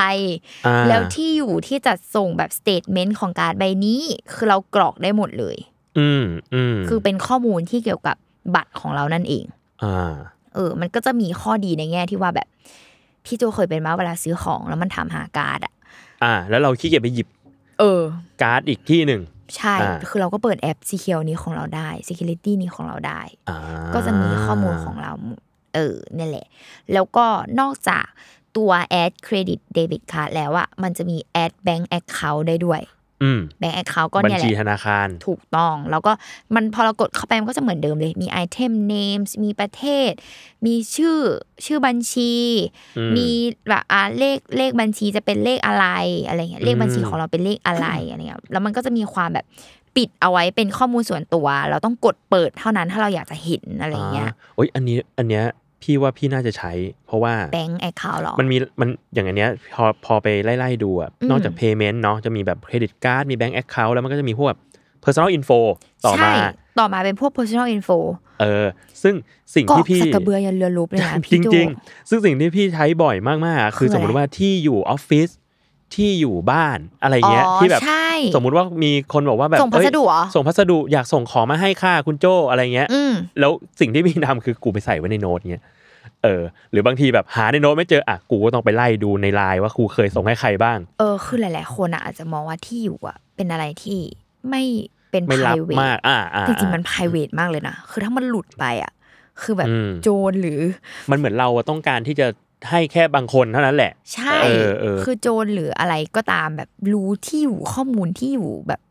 [0.66, 4.02] อ่าแล้วที่อยู่ที่จะส่งแบบ statement ของการ์ดใบนี้
[4.34, 5.58] คือเรากรอกได้หมดเลย
[6.00, 8.18] อืมอืมคือเป็นข้อมูลที่เกี่ยวกับ
[8.56, 9.46] บัตรของเรานั่นเอง
[9.84, 10.14] อ่า
[10.56, 12.48] เออ มันก็จะมีข้อดีในแง่ที่ว่าแบบ
[13.26, 15.74] พี่โจเคยเป็นมาเวลาซื้อของแล้วมันถามหาการ์ดอะ
[16.24, 17.28] อ่า แล้วเราขี้เกียจไปหยิบ
[17.80, 18.02] เออ
[18.42, 19.22] การ์ดอีกที่หนึ่ง
[19.56, 23.58] ใช่อ่าคือเราก็เปิดแอป Secure นี้ของเราได้ Security นี้ของเราได้อ่า
[23.94, 25.12] ก็จะมีข้อมูลของเรา
[25.76, 26.48] เออนี่นแหละ
[26.94, 27.26] แล้วก็
[27.60, 28.06] นอกจาก
[28.58, 28.72] ตัว
[29.04, 32.82] Add Credit Debit Card แล้วอะมันจะมี Add Bank Account ได้ด้วย
[33.24, 36.12] อืม Bank Account ก็บัญเนี่ยแหชีละธนาคารถูกต้อง แล้วก็
[36.56, 40.12] มันพอเรากดเข้าไปมันก็จะเหมือนเดิมเลย มี Item Names มีประเทศ
[40.66, 41.18] มีชื่อ
[41.66, 42.34] ชื่อบัญชี
[42.98, 43.30] อืมมี
[43.70, 45.88] แบบอ่าเลขเลขบัญชีจะเป็นเลขอะไร
[46.28, 49.46] อะไรเงี้ยเลขบัญชีอืมของเราเป็นเลขอะไรอะไรเงี้ยแล้วมันก็จะมีความแบบ
[49.96, 55.46] ปิดเอาไว้เป็นข้อมูลส่วนตัว เราต้องกดเปิดเท่านั้นถ้าเราอยากจะเห็นอะไรเงี้ยาโอ้ยอันนี้อันเนี้ย
[55.84, 56.72] พี่ว่าพี่น่าจะใช้
[57.06, 64.60] เพราะว่า bank account หรอ มันมีมันอย่างอันเนี้ยพอพอไปไล่ๆดูอะอืมนอกจาก payment เนาะจะมีแบบ credit card มี bank account แล้วมันก็จะมีพวกแบบ
[65.04, 65.60] personal info
[66.06, 66.34] ต่อมาใช่
[66.80, 67.98] ต่อมาเป็นพวก personal info
[68.42, 68.66] เออ
[69.04, 69.16] ซึ่ง
[69.56, 75.30] สิ่งก็ที่พี่สักกระเบือยันเรือรบเลยนะจพี่โจริงๆซึ่งสิ่งที่พี่ใช้บ่อยมากๆ คือคืออะไรสมมติว่าที่อยู่ออฟฟิศ
[75.96, 85.64] ที่อยู่บ้านอะไรเงี้ยอ๋อที่แบบใช่สมมุติว่ามีคนบอกว่าแบบส่งพัสดุเหรอเอ้ยส่งพัสดุอยากส่งของมาให้ค่าคุณโจอะไรเงี้ยอืมแล้วสิ่งที่พี่ทำคือกูไปใส่ไว้ในโน้ตเงี้ย
[86.24, 94.00] เออหรือบางทีแบบหาในโน้ตไม่เจออะกูก็ต้องไปไล่ดูในไลน์ว่ากูเคยส่งให้ใครบ้าง เออคือหลาย ๆ คนอะอาจจะมองว่าที่อยู่อะเป็นอะไรที่
[94.50, 94.64] ไม่
[95.12, 98.92] เป็นไม่รับ private มากอ่าอ่าจริงๆมัน private มากเลยนะคือถ้ามันหลุดไปอะ
[99.42, 100.60] คือแบบอืมโจรหรือ
[101.12, 102.28] มันเหมือนเราอะต้องการที่จะ
[102.70, 108.82] ให้แค่บางคนเท่านั้นแหละ ใช่เออเออคือโจรหรืออะไรก็ตามแบบรู้ที่อยู่ข้อมูลที่อยู่แบบ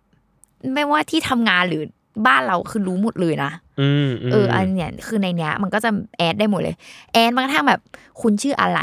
[0.75, 1.83] ไม่ว่าที่ทำงานหรือ
[2.27, 3.51] บ้านเราคือรู้หมดเลยนะ
[3.81, 6.77] อืมมเอออันเนี้ยคือในเนี้ย มันก็จะแอดได้หมดเลย
[7.13, 7.81] แอดมากระทั่งแบบ
[8.23, 8.81] คุณชื่ออะไร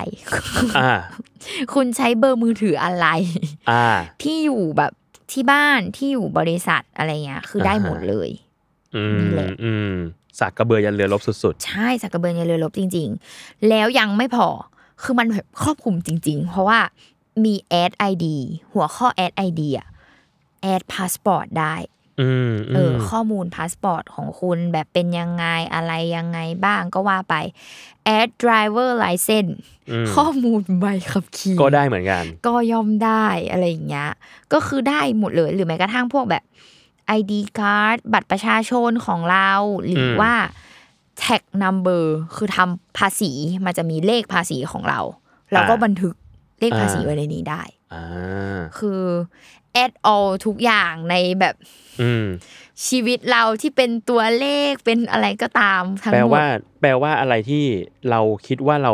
[0.80, 0.91] อ่า
[1.74, 3.08] คุณใช้เบอร์มือถืออะไร
[3.71, 3.86] อ่า
[4.21, 4.91] ที่อยู่แบบ
[5.32, 8.30] ที่บ้านที่อยู่บริษัทอะไรเงี้ย คือได้อ่าฮะหมดเลย
[8.95, 9.93] อืนี่มแหละอืม
[10.39, 14.48] สากกะเบือยันเรือรบสุดใช่สากกะเบือยันเรือรบจริง ๆ แล้วยังไม่พอ
[15.01, 16.79] คือมันแบบครอบคลุมจริง ๆ เพราะว่า
[17.45, 18.38] มี add ID
[18.73, 19.88] หัวข้อ add ID อะ
[20.62, 27.36] add พาสปอร์ตได้ๆอืมเออมอข้อมูลพาสปอร์ตของคุณแบบเป็นยังไงอะไรยังไงบ้างก็ว่าไป
[28.05, 29.53] แอด driver license
[30.03, 34.10] มข้อมูลใบขับขี่ก็ได้เหมือนกัน ก็ย่อมได้อะไรอย่างเงี้ย
[34.53, 36.43] ก็คือได้หมดเลยหรือแม้กระทั่งพวกแบบ
[37.19, 39.51] ID card บัตรประชาชนของเรา
[39.86, 40.08] หรือ
[41.15, 42.04] อมว่า tag number
[42.36, 43.32] คือทำภาษี
[43.65, 44.99] มันจะมีเลขภาษีของเรา
[45.51, 46.15] เราก็บันทึก
[46.60, 47.62] เลขภาษีไว้ในนี้ได้
[47.93, 49.01] อ่าคือ
[49.84, 51.56] add all ทุกอย่างในแบบ
[52.01, 52.25] อืม
[52.88, 56.47] ชีวิตเราที่เป็นตัวเลขเป็นอะไรก็ตามทั้งแปลหมดว่า
[56.82, 57.63] แปลว่าอะไรที่
[58.10, 58.93] เราคิดว่าเรา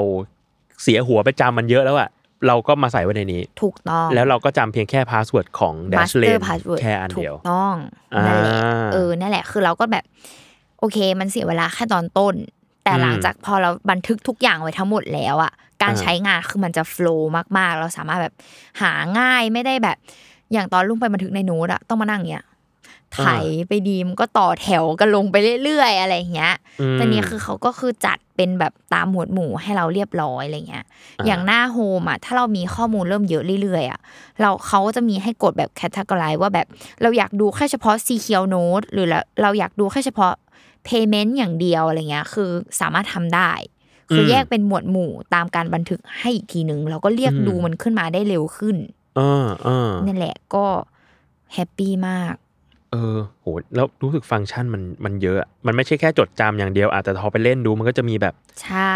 [0.82, 2.10] เสียหัวไปจำมันเยอะแล้วอะ
[2.48, 7.76] เราก็มาใส่ไว้ในนี้ ถูกต้อง แล้วเราก็จำเพียงแค่ password ของ Dashlane master password แค่อันเดียว ถูกต้อง
[8.16, 8.54] อ่านั่นั่นแหละ
[8.94, 10.04] เออนั่นแหละคือเราก็แบบ
[10.82, 12.36] โอเค มันเสียเวลาแค่ตอนต้น
[12.84, 18.34] แต่อืมหลังจากพอเราบันทึกทุกอย่างไว้ทั้งหมดแล้วอะการอ่าใช้งานคือมันจะ flow มากๆ เราสามารถแบบ
[18.82, 19.98] หาง่ายไม่ได้แบบ
[20.54, 22.46] อย่างตอนลุงไปบันทึกในโน้ตอะต้องมานั่งเนี้ย
[23.16, 23.28] ไถ
[23.68, 26.54] ไปดีมนก็ต่อแถวกันลงไปเรื่อยๆ อะไรอย่างเงี้ย
[26.94, 30.86] มแต่นี่คือเขาก็คือจัดเป็นแบบตามหมวดหมู่ให้เราเรียบร้อยอะไรเงี้ย
[31.20, 34.00] อ่าอย่างหน้าโฮมอะถ้าเรามีข้อมูลเริ่มเยอะเรื่อยๆอะ
[34.42, 36.68] เราเขาก็จะมีให้กดแบบแคตตากรายว่าแบบ
[37.02, 40.32] เราอยากดูแค่เฉพาะ CQL Note หรือเราเราอยากดูแค่เฉพาะ
[40.88, 42.50] Payment อย่างเดียวอะไรเงี้ยคือ
[42.82, 43.52] สามารถทำได้
[44.14, 48.76] คือแยกเป็นหมวดหมู่ตามการบันทึกให้อีกทีหนึ่งเราก็เรียกดูมันขึ้นมาได้เร็วขึ้น
[49.18, 50.66] เออเออนั่นแหละก็
[51.54, 52.36] แฮปปี้มาก
[52.92, 58.96] เออโหแล้วรู้สึกฟังก์ชันมันมันเยอะ มันไม่ใช่แค่จดจำอย่างเดียวอาจจะพอไปเล่นดูมันก็จะมีแบบ ใช่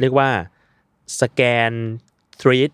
[0.00, 0.28] เรียกว่า
[1.20, 1.70] สแกน
[2.40, 2.70] ทรีต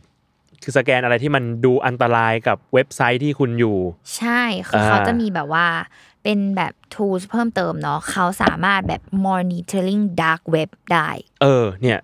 [0.63, 3.79] คือสแกนอะไรที่มันดูอันตรายกับเว็บไซต์ที่คุณอยู่
[4.17, 5.67] ใช่คืออ่าเขาจะมีแบบว่า
[6.25, 11.09] เป็นแบบ tools เพิ่มเติมเนาะเขาสามารถแบบ monitoring dark web ได้
[11.43, 11.99] เออ เนี่ย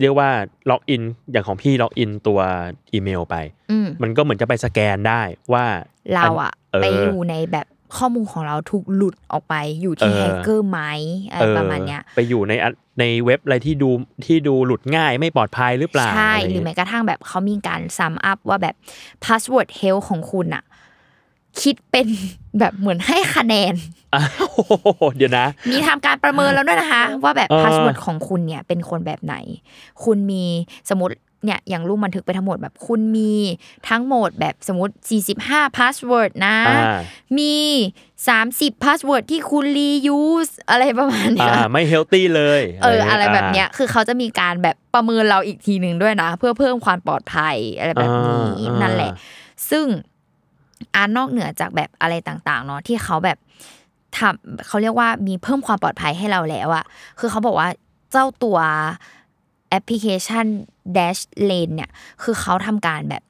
[0.00, 0.30] เรียกว่า
[0.70, 2.40] ล็อกอินอย่างของพี่ล็อกอินตัว
[2.92, 3.36] อีเมลไป
[3.70, 5.64] อืมมันก็เหมือนจะไปสแกนได้ว่า
[6.14, 10.80] เราอะเออไปอยู่ในแบบข้อมูลของเราถูกหลุดออกไปอยู่ที่เออแฮกเกอร์ไหม
[11.30, 13.90] อะไรเออประมาณเนี้ยไปอยู่ในอันในเว็บอะไรที่ดู
[14.26, 18.74] ที่ดูหลุดง่ายไม่ปลอดภัยหรือเปล่า ใช่ะไหรือแม้กระทั่งแบบเขามีการ sum up ว่าแบบ
[19.24, 20.64] password health ของคุณอะ
[21.62, 22.06] คิดเป็น
[22.58, 23.74] แบบเหมือนให้คะแนน
[24.14, 29.34] อะโอ้โหเดี๋ยวนะ มีทำการประเมินแล้วด้วยนะคะ ว่าแบบเออ password ของคุณเนี่ยเป็นคนแบบไหน
[30.04, 30.44] คุณมี
[30.90, 33.34] สมมติเนี่ยอย่างลุงบันทึกไปทั้งหมดแบบคุณมี
[33.88, 34.94] ทั้งหมดแบบสมมติ
[35.36, 36.98] 45 password นะอ่า
[37.38, 37.56] มี
[38.18, 49.10] 30 password ที่คุณ reuse อะไรประมาณเนี้อ่ายไม่ healthy เลยเอออะไรแบบเนี้ยคือเขาจะมีการแบบประเมินเราอีกทีหนึ่งด้วยนะ เพื่อเพิ่มความปลอดภัยอะไรแบบนี้อ่านั่นแหละ
[49.70, 49.86] ซึ่ง
[50.94, 53.38] อานอกเหนือจากแบบอะไรต่างๆเนาะที่เขาแบบ
[54.18, 56.84] ทำเขาเรียกว่ามีเพิ่มความปลอดภัยให้เราแล้วอะ
[57.18, 57.68] คือเขาบอกว่า
[58.10, 58.58] เจ้าตัว
[59.70, 60.46] แอปพลิเคชัน
[60.96, 61.90] Dashlane เนี่ย
[62.22, 63.22] คือเขาทำการแบบ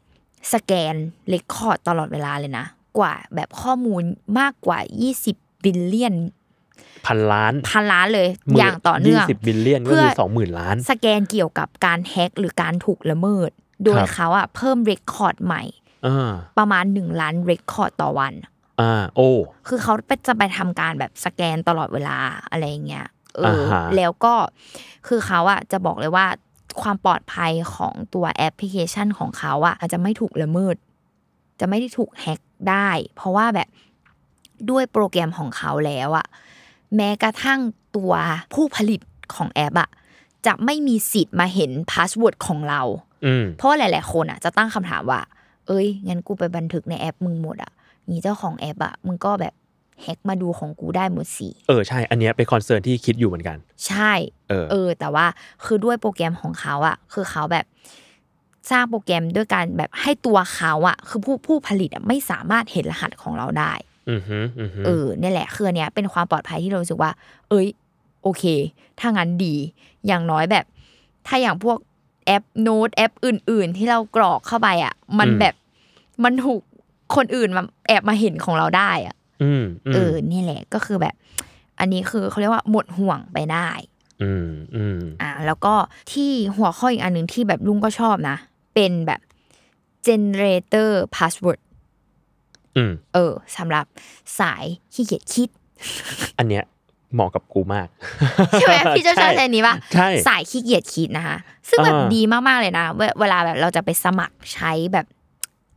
[0.53, 0.95] สแกน
[1.29, 2.67] record ตลอดเวลาเลยนะ
[2.99, 4.03] กว่าแบบข้อมูล
[4.39, 4.79] มากกว่า
[5.23, 6.15] 20 billion
[7.07, 13.51] พันล้านพันล้านเลยหมื่อย่างต่อเนื่องยี่สิบ billion ก็คือคือสองหมื่นล้าน สแกนเกี่ยวกับการแฮ็กหรือการถูกละเมิด
[13.85, 15.80] โดยครับเขาอะเพิ่มเรคคอร์ดใหม่อ่า
[16.59, 18.33] ประมาณ1ล้านเรคคอร์ดต่อวัน
[18.81, 19.31] อ่าโอ้
[19.69, 22.17] คือเขาไปจะไปทำการแบบสแกนตลอดเวลา
[22.51, 24.35] อะไรอย่างเงี้ยเอออ่าฮะแล้วก็
[25.07, 26.27] คือเขาอะจะบอกเลยว่า
[26.83, 30.77] ความปลอดภัยของตัวแอปพลิเคชันของเขาอะอาจจะไม่ถูกละเมิด
[31.61, 33.69] จะไม่ได้ถูกแฮ็กได้ เพราะว่าแบบ
[34.71, 36.27] ด้วยโปรแกรมของเขาแล้วอะ
[36.97, 37.61] แม้กระทั่ง
[37.97, 38.13] ตัว
[38.55, 39.01] ผู้ผลิต
[39.35, 39.91] ของแอปอะ
[40.47, 42.83] จะไม่มีสิทธิ์มาเห็น password ของเรา
[43.27, 45.21] อืมเพราะว่าหลาย ๆ คนอะจะตั้งคำถามว่า
[45.71, 47.73] เอ้ยงั้นกูไปบันทึกในแอปมึงหมดอะ
[48.11, 49.55] นี่เจ้าของแอปอะมึงก็แบบ
[50.03, 53.57] แฮกมาดูของกูได้หมดสิเออใช่ อันเนี้ยเป็น concern ที่คิดอยู่เหมือนกัน
[53.87, 54.13] ใช่
[54.49, 55.27] เออ เออ แต่ว่า
[55.65, 57.65] คือด้วยโปรแกรมของเขาอะ คือเขาแบบ
[58.71, 63.73] สร้างโปรแกรมด้วยการแบบให้ตัวเขาอะ คือผู้ผู้ผลิตอะไม่สามารถเห็นรหัสของเราได้
[64.11, 67.11] อือฮึอือฮึเออเนี่ยแหละคืออันเนี้ยเป็นความปลอดภัยที่เรารู้สึกว่า
[67.49, 67.67] เอ้ย
[68.23, 68.45] โอเค
[68.99, 69.55] ถ้างั้นดี
[70.07, 70.65] อย่างน้อยแบบ
[71.27, 71.79] ถ้าอย่างพวก
[72.31, 75.55] แอปโน้ตแอปอื่น ๆ ที่เรากรอกเข้าไปอะ มันแบบ
[76.25, 76.61] มันถูก
[77.17, 81.15] คนอื่นมาแอบมาเห็นของเราได้อะอืมมเออเนี่ยแหละก็คือแบบ
[81.79, 83.69] อันนี้คือเขาเรียกว่าหมดห่วงไปได้
[84.23, 85.75] อืมอืมอ่า แล้วก็
[86.13, 88.37] ที่หัวข้ออีกอันหนึ่งที่แบบลุงก็ชอบนะ
[88.75, 89.21] เป็นแบบ
[90.07, 91.61] generator password
[92.77, 93.87] อืมเออสำหรับ
[94.41, 95.49] สายขี้เกียจคิด
[96.39, 96.65] อันเนี้ย
[97.15, 97.89] เหมาะกับกูมาก
[98.53, 101.37] ใช่ไหมพี่เจ้าชายใจนี้ปะใช่สายขี้เกียจคิดนะคะ
[101.69, 105.07] ซึ่งแบบอ่าดีมากๆเลยนะเวเวลาแบบเราจะไปสมัครใช้แบบ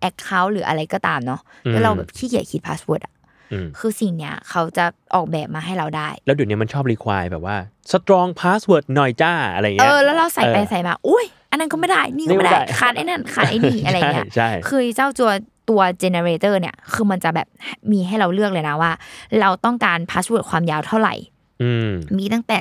[0.02, 1.42] account หรืออะไรก็ตามเนาะ
[1.72, 3.14] แล้วเราแบบขี้เกียจคิด password อะ
[3.52, 7.56] อืมคือสิ่งเนี้ยเขาจะออกแบบมาให้เราได้ แล้วเดี๋ยวนี้มันชอบ require แบบว่า
[7.92, 15.32] strong password หน่อยจ้าอะไรเอเงี้ยอแล้วเราใส่ไปเออใส่มาอุ้ย อันนั้นก็ไม่ได้ นี่ก็ไม่นี่ไม่ได้ได้ ขาดไอ้นั่น ขาดไอ้นี่อะไรเงี้ยใช่ใช่คือเจ้าตัว
[15.70, 17.48] ตัว generator เนี่ยคือมันจะแบบ
[17.92, 18.92] มีให้เราเลือกเลยนะว่า
[19.40, 21.14] เราต้องการ password ความยาวเท่าไหร่
[21.64, 22.58] อืมมีตั้งแต่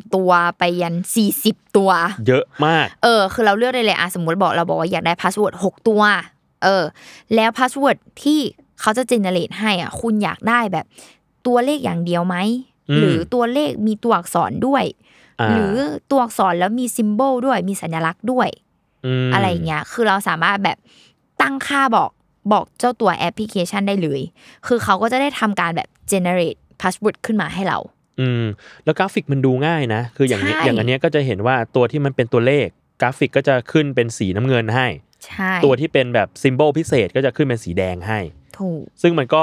[0.00, 0.94] 4ตัวไปยัน
[1.34, 1.90] 40ตัว
[2.28, 6.02] เยอะมาก เออ คือเราเลือกได้เลยอะสมมติบอกเราบอกว่าอยากได้ password หกตัว
[6.64, 6.84] เออ
[7.34, 8.40] แล้ว password ที่
[8.80, 10.86] เขาจะ generate ให้อะ คุณอยากได้แบบ
[11.46, 12.36] ตัวเลขอย่างเดียวไหม
[12.90, 15.01] อืมหรือตัวเลขมีตัวอักษรด้วยา
[15.50, 15.74] หรือ
[16.10, 18.48] ตัวอักษรแล้วมี symbol ด้วยมีสัญลักษณ์ด้วย
[19.26, 20.78] มอะไรอย่างเงี้ยคือเราสามารถแบบ
[21.42, 22.10] ตั้งค่าบอก
[22.52, 24.20] บอกเจ้าตัวแอปพลิเคชันได้เลย
[24.66, 27.78] คือเขาก็จะได้ทำการแบบ generate password ขึ้นมาให้เรา
[28.20, 28.44] อืม
[28.84, 32.66] แล้วกราฟิกมันดูง่ายนะ คืออย่างนี้ใช่อย่างอันเนี้ยก็จะเห็นว่าตัวที่มันเป็นตัวเลข
[33.00, 34.86] กราฟิกก็จะขึ้นเป็นสีน้ำเงินให้
[35.26, 38.18] ใช่ตัวที่เป็นแบบ symbol พิเศษก็จะขึ้นเป็นสีแดงให้
[38.58, 39.42] ถูก ซึ่งมันก็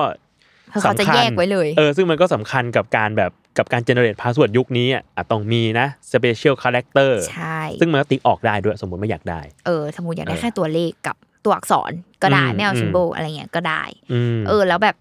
[0.73, 11.91] คือเขาจะสำคัญแยกไว้เลย เออ ซึ่งมันก็สำคัญกับการแบบกับการ generate password ยุคนี้อะอะต้องมีนะ special character ใช่ซึ่งมันก็ติ๊กออกได้ด้วยสมมติไม่อยากได้ เออ สมมติอยากได้เออแค่ตัวเลขกับตัวอักษร
[12.23, 13.83] ก็ได้อืมไม่เอาอืมซิมโบลอะไรเงี้ยก็ได้
[14.13, 14.95] อืมเออ แล้วแบบ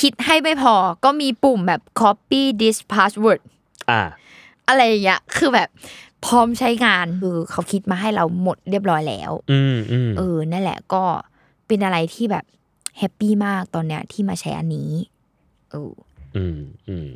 [0.00, 0.74] คิดให้ไม่พอ
[1.04, 3.40] ก็มีปุ่มแบบ copy this password
[3.90, 4.02] อ่า
[4.68, 5.68] อะไรอย่างเงี้ยคือแบบ
[6.24, 11.02] พร้อมใช้งานคือเขาคิดมาให้เราหมดเรียบร้อยแล้วอืมอืมเออนั่นแหละก็
[11.66, 12.44] เป็นอะไรที่แบบ
[12.98, 14.90] happy มากตอนเนี้ยที่มาใช้อันนี้
[15.70, 15.92] เออ
[16.36, 17.08] อืมอืม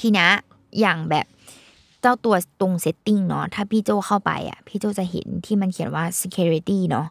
[0.00, 0.28] ทีนะ
[0.80, 1.26] อย่างแบบ
[2.00, 7.06] เจ้าตัวตรง setting เนาะถ้าพี่โจเข้าไปอะพี่โจจะเห็นที่มันเขียนว่า security เนาะ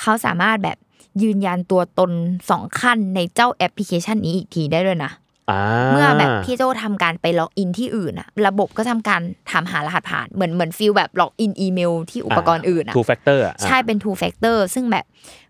[0.00, 0.78] เขาสามารถแบบ
[1.22, 2.10] ยืนยันตัวตน
[2.50, 5.12] สองขั้นในเจ้าแอปพลิเคชันนี้อีกทีได้ด้วยนะ
[5.50, 5.60] อ่า
[5.92, 15.04] เมื่อแบบพี่โจทำการไปล็อกอินที่อื่นอะระบบก็ทำการถามหารหัสผ่านเหมือนเหมือน feel แบบล็อกอินอีเมลที่อุปกรณ์อื่นอะ two factor อะใช่เป็น two factor ซึ่งแบบ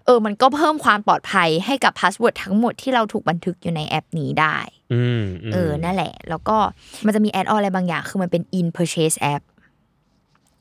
[0.05, 4.80] เออมันก็เพิ่มความปลอดภัยให้กับ password ทั้งหมดที่เราถูกบันทึกอยู่ในแอปนี้ได้อืมม
[5.53, 6.57] เออนั่นแหละ แล้วก็
[7.07, 9.42] มันจะมี add-on อะไรบางอย่าง คือมันเป็น in purchase app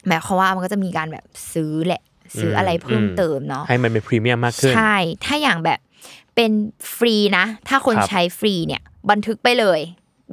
[0.08, 2.02] หมายความว่ามันก็จะมีการแบบซื้อแหละ
[2.40, 5.80] ซื้ออะไรเพิ่มเติมเนาะให้มันเป็นพรีเมียมมากขึ้น ใช่ ถ้าอย่างแบบ
[6.36, 6.52] เป็น
[6.96, 9.80] ฟรีนะ ถ้าคนครับใช้ฟรีเนี่ย บันทึกไปเลย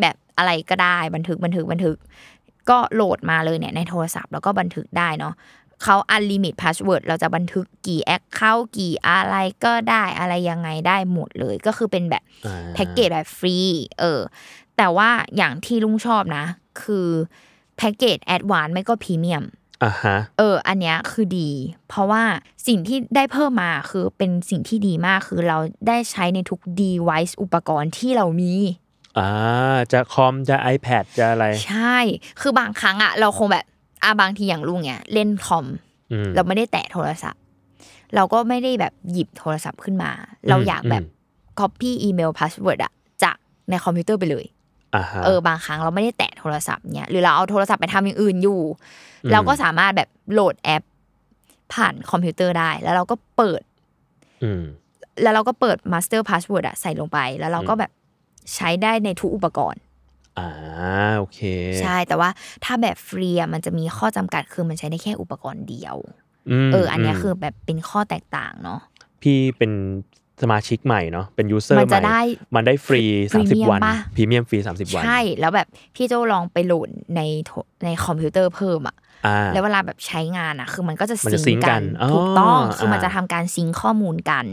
[0.00, 1.96] แบบอะไรก็ได้บันทึกบันทึกบันทึก
[2.70, 5.34] ก็โหลดมาเลยเนี่ยในโทรศัพท์แล้วก็บันทึกได้เนาะ
[5.82, 13.58] เขา unlimit password เราจะบันทึกกี่ account กี่อะไรก็ได้อะไรยังไงได้หมดเลย ก็คือเป็นแบบอ่าแพ็กเกจแบบฟรี
[14.00, 14.20] เออ
[14.76, 16.44] แต่ว่าอย่างที่ลุงชอบนะ
[16.82, 17.08] คือ
[17.76, 19.44] แพ็กเกจ advance ไม่ก็พรีเมียม
[19.84, 21.50] อ่าฮะเออ อันเนี้ยคือดี
[21.88, 22.22] เพราะว่า
[22.66, 25.58] สิ่งที่ได้เพิ่มมาคือเป็นสิ่งที่ดีมากคือเรา
[25.88, 28.52] ได้ใช้ในทุก device อุปกรณ์ที่เรามี
[29.18, 29.30] อ่า
[29.92, 31.98] จะคอมจะ iPad จะอะไร ใช่
[32.40, 33.64] คือบางครั้งอะเราคงแบบ
[34.06, 35.66] อะบางทีอย่างลุงเนี่ยเล่นคอม
[36.12, 37.42] อืมเราไม่ได้แตะโทรศัพท์
[38.14, 40.10] เราก็ไม่ได้แบบหยิบโทรศัพท์ขึ้นมา
[40.48, 41.14] เราอยากแบบอืม
[41.60, 42.92] copy email password อะ
[43.22, 43.36] จาก
[43.70, 44.44] ในคอมพิวเตอร์ไปเลย
[44.94, 48.60] อ่าฮะเออบางครั้งเราไม่ได้แตะโทรศัพท์เนี่ยหรือเราเอาโทรศัพท์ไปทำอย่างอื่นอยู่
[49.24, 50.82] อืมเราก็สามารถแบบโหลดแอป
[51.74, 53.62] ผ่านคอมพิวเตอร์ได้ แล้วเราก็เปิด
[54.44, 54.62] อืม
[55.22, 57.90] แล้วเราก็เปิด master password อะใส่ลงไป แล้วเราก็แบบ
[58.54, 59.80] ใช้ได้ในทุกอุปกรณ์
[60.38, 60.48] อ่า
[61.18, 61.40] โอเค
[61.80, 62.30] ใช่แต่ว่า
[62.64, 65.96] ถ้าแบบฟรีอะมันจะมีข้อจำกัดคือมันใช้ได้แค่อุปกรณ์เดียว
[66.68, 68.80] มเออ อันเนี้ยมคือแบบเป็นข้อแตกต่างเนาะ
[69.22, 69.72] พี่เป็น
[70.42, 72.20] สมาชิกใหม่เนาะเป็น user ใหม่มันจะได้
[72.54, 77.50] มันได้ฟรี Premium 30 วันปะพรีเมียมฟรี 30 วัน ใช่ แล้วแบบพี่โจลองไปโหลดในโทร
[77.84, 78.96] ในคอมพิวเตอร์เพิ่มอะ
[79.26, 84.44] อ่าแล้วเวลาแบบใช้งานอะคือมันก็จะมันจะซิง sync ก์กักันนอ๋อถูกต้องคือมันอ่าจะทำการ sync ข้อมูลกัน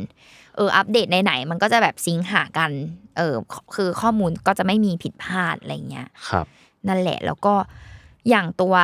[0.55, 2.71] เอออัปเดตไหนๆมันก็จะแบบ sync หากัน
[3.17, 3.35] เออ
[3.75, 6.45] คือข้อมูลก็จะไม่มีผิดพลาดอะไรเงี้ยครับ
[6.87, 7.53] นั่นแหละแล้วก็
[8.29, 8.75] อย่างตัว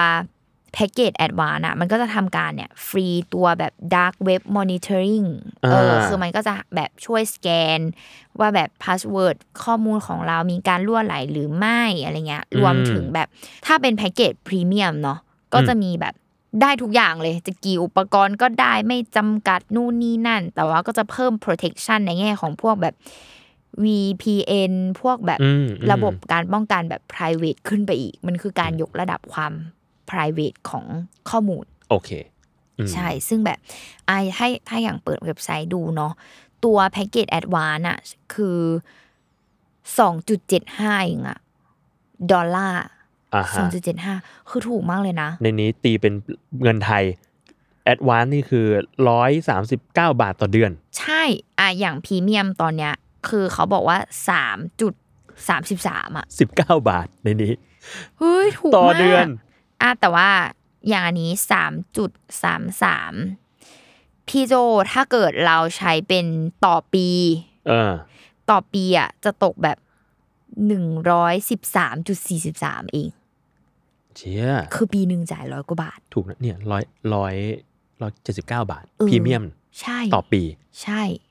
[0.73, 5.27] แพ็กเกจ Advanced อะมันก็จะทำการเนี่ย ฟรีตัวแบบ Dark Web Monitoring
[5.71, 7.79] เอออ่าคือมันก็จะแบบช่วยสแกน
[8.39, 13.27] ว่าแบบพาสเวิร์ดข้อมูลของเรามีการล่วไหลหรือไม่อะไรเงี้ย รวมถึงแบบ
[13.65, 15.19] ถ้าเป็นแพ็กเกจพรีเมียมเนาะ
[15.53, 16.13] ก็จะมีแบบ
[16.61, 22.95] ได้ทุกอย่างเลย จะกี่อุปกรณ์ก็ได้ไม่จำกัดนู่นนี่นั่น แต่ว่าก็จะเพิ่ม protection ในแง่ของพวกแบบ
[23.83, 29.53] VPN พวกแบบอืมอืมระบบการป้องกันแบบ private ขึ้นไปอีก มันคือการยกระดับความ
[30.09, 30.85] private ของ
[31.29, 32.09] ข้อมูล โอเค
[32.77, 33.59] อืมใช่ ซึ่งแบบ
[34.07, 36.13] ไอให้ถ้าอย่างเปิดเว็บไซต์ดูเนาะ
[36.65, 37.97] ตัวแพ็กเกจ Advanced อะ
[38.33, 38.59] คือ
[39.99, 41.39] สองจุดเจ็ดห้าเองอะ
[42.31, 42.83] ดอลลาร์
[43.33, 44.13] อ่าฮะสองจุดเจ็ดห้า
[44.49, 46.13] คือถูกมากเลยนะ ในนี้ตีเป็น
[46.61, 47.03] เงินไทย
[47.83, 48.65] Advanced นี่คือ
[49.09, 51.23] ร้อยสามสิบเก้าบาทต่อเดือน ใช่
[51.59, 52.93] อะอย่างพรีเมียมตอนเนี้ย
[53.27, 53.97] คือเขาบอกว่า
[54.29, 54.93] สามจุด
[55.47, 57.53] สามสิบสามอะสิบเก้าบาทในนี้
[58.17, 59.27] ต่อเดือน เฮ้ยถูกมาก
[59.81, 60.29] อะแต่ว่า
[60.89, 62.11] อย่างอันนี้สามจุด
[62.43, 63.13] สามสาม
[64.27, 64.53] พี่โจ
[64.91, 66.25] ถ้าเกิดเราใช้เป็น
[66.65, 67.07] ต่อปี
[67.67, 67.91] เออ
[68.49, 69.77] ต่อปีอะจะตกแบบ
[70.67, 73.09] หนึ่งร้อยสิบสามจุดสี่สิบสามเอง
[74.15, 76.83] เชี่ยคือปีหนึ่งจ่ายร้อยกว่าบาท ถูกนะเนี่ยร้อย
[77.15, 77.35] ร้อย
[78.01, 79.43] ร้อยเจ็ดสิบเก้าบาทเออพรีเมียม
[79.81, 80.41] ใช่ ต่อปี
[80.81, 81.28] ใช่อืม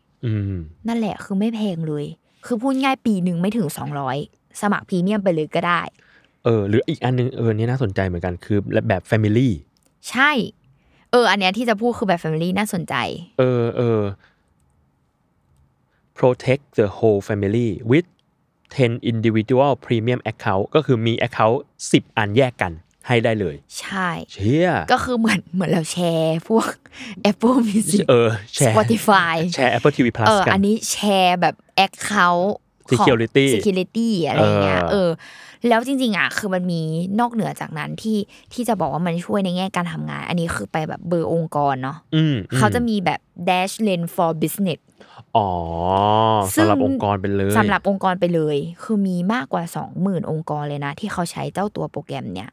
[0.88, 2.04] นั่นแหละคือไม่แพงเลย
[2.46, 4.16] คือพูดง่ายปีหนึ่งไม่ถึงสองร้อย
[4.60, 5.80] สมัครพรีเมียมไปเลยก็ได้
[6.44, 9.48] เออ หรืออีกอันนึงเออเนี่ยน่าสนใจเหมือนกันคือแบบ Family
[10.10, 10.30] ใช่
[11.10, 12.94] เออ อันเนี้ยที่จะพูดคือแบบ Family น่าสนใจ
[13.38, 14.00] เออเออ
[16.18, 18.08] protect the whole family with
[18.70, 21.58] 10 individual premium account ก็คือมี account
[21.90, 22.72] 10 อันแยกกัน
[23.08, 26.68] ให้ได้เลย ใช่เชี่ยก็คือเหมือนเหมือนเราแชร์พวก
[27.30, 31.54] Apple Music เออแชร์ Spotify แชร์ Apple TV เอ Plus อกันอันนี้แชร์แบบ
[31.86, 32.48] Account
[32.88, 35.10] ของ Security Security อะไรเงี้ยเออเออ
[35.68, 36.82] แล้วจริง ๆอะคือมันมี
[37.20, 38.18] นอกเหนือจากนั้นที่
[38.52, 44.80] ที่จะบอกว่ามันช่วยในแง่การทำงาน อันนี้คือไปแบบเบอร์องค์กรเนาะอืมอืมเขาจะมีแบบ Dash Lane for Business
[45.36, 45.48] อ๋อ
[46.54, 52.50] ซึ่งสำหรับองค์กรไปเลยสำหรับองค์กรไปเลย คือมีมากกว่าสองหมื่นองค์กรเลยนะ ที่เขาใช้เจ้าตัวโปรแกรมเนี่ย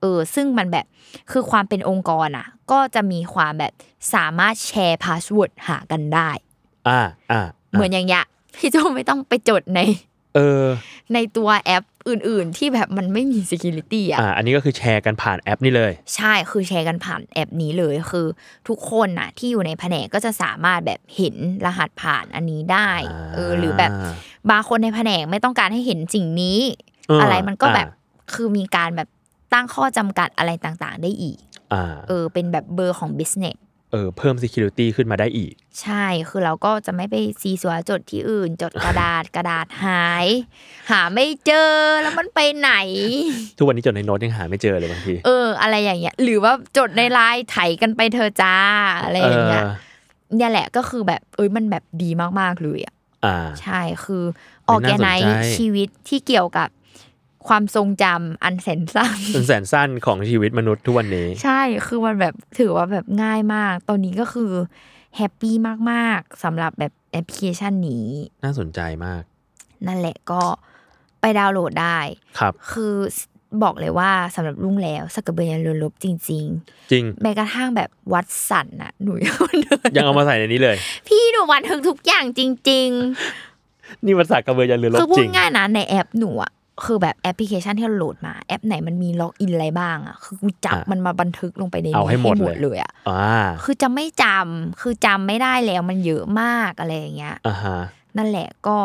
[0.00, 0.86] เออซึ่งมันแบบ
[1.30, 3.72] คือความเป็นองค์กรอะ ก็จะมีความแบบ
[4.14, 6.30] สามารถแชร์พาสเวิร์ดหากันได้
[6.88, 7.00] อ่า
[7.32, 7.40] อ่า
[7.72, 8.24] เหมือนอย่างเงี้ย
[8.56, 9.80] พี่โจไม่ต้องไปจดใน
[10.34, 10.64] เออ
[11.14, 18.26] ในตัวแอปอื่น ๆ ที่แบบมันไม่มี security อะอ่าอันนี้ก็คือแชร์กันผ่านแอปนี้เลย ใช่คือแชร์กันผ่านแอปนี้เลยคือ
[18.68, 21.34] ทุกคนน่ะ ที่อยู่ในแผนกก็จะสามารถแบบเห็น
[21.66, 22.90] รหัสผ่านอันนี้ได้
[23.34, 23.90] เออหรือแบบ
[24.50, 26.60] บางคนในแผนกไม่ต้องการให้เห็นสิ่งนี้
[27.08, 27.96] เอออะไรมันก็แบบอ่า
[28.34, 29.08] คือมีการแบบ
[29.52, 31.38] ตั้งข้อจำกัดอะไรต่างๆ ได้อีก
[31.72, 33.58] อ่าเออเป็นแบบเบอร์ของ business
[33.92, 40.26] เออเพิ่ม security ขึ้นมาได้อีก ใช่คือเราก็จะไม่ไปซีสัวจดที่อื่น จดกระดาษกระดาษหาย
[40.90, 42.72] หาไม่เจอแล้วมันไปไหน
[43.58, 48.56] ทุกวันนี้จดในโน้ตยังหาไม่เจอเลยบางทีเออ อะไรอย่างเงี้ย หรือว่าจดในไลน์ไถกันไปเธอะจ้า
[49.04, 49.64] อะไรอย่างเงี้ย
[50.36, 52.94] เนี่ยแหละก็คือแบบเอ้ยมันแบบดีมากๆเลยอะ
[53.26, 54.24] อ่าใช่คือ
[54.68, 56.68] อเฮ้ยแกน่าสนใจชีวิตที่เกี่ยวกับ
[57.48, 64.50] ความทรงจำอันแสนสั้นเป็นแสนสั้นของชีวิตมนุษย์ทุกวันนี้ ใช่คือมันแบบถือว่าแบบง่ายมาก ตอนนี้ก็คือ
[65.16, 65.54] แฮปปี้
[65.90, 68.06] มากๆสำหรับแบบแอปพลิเคชันนี้
[68.44, 69.22] น่าสนใจมาก
[69.86, 70.42] นั่นแหละก็
[71.20, 71.98] ไปดาวน์โหลดได้
[72.38, 72.94] ครับ คือ
[73.62, 76.40] บอกเลยว่าสำหรับลุงแล้วสกกระเบือยันเรือรบจริงจริ
[77.02, 80.76] งๆแม้กระทั่งแบบ Watsons น่ะหนูยังเดินยังเอามาใส่ในนี้เลย
[81.08, 82.40] พี่หนูบันทึกทุกอย่างจ
[82.70, 82.90] ริง
[84.04, 86.52] นี่มันสากกะเบือยันเรือรบจริงๆคือพูดง่ายนะในแอปหนูอะ
[86.84, 97.78] คือแบบแอปพลิเคชันที่เราโหลดมาแอปไหนมันมีล็อกอินอะไรบ้างอะคือกูจับอะมันมาบันทึกลงไปในนี้เอาให้หมดเลยเลยอะอ่าคือจะไม่จำคือจำไม่ได้แล้วมันเยอะมากอะไรอย่างเงี้ยอ่าฮะ
[98.16, 98.78] นั่นแหละก็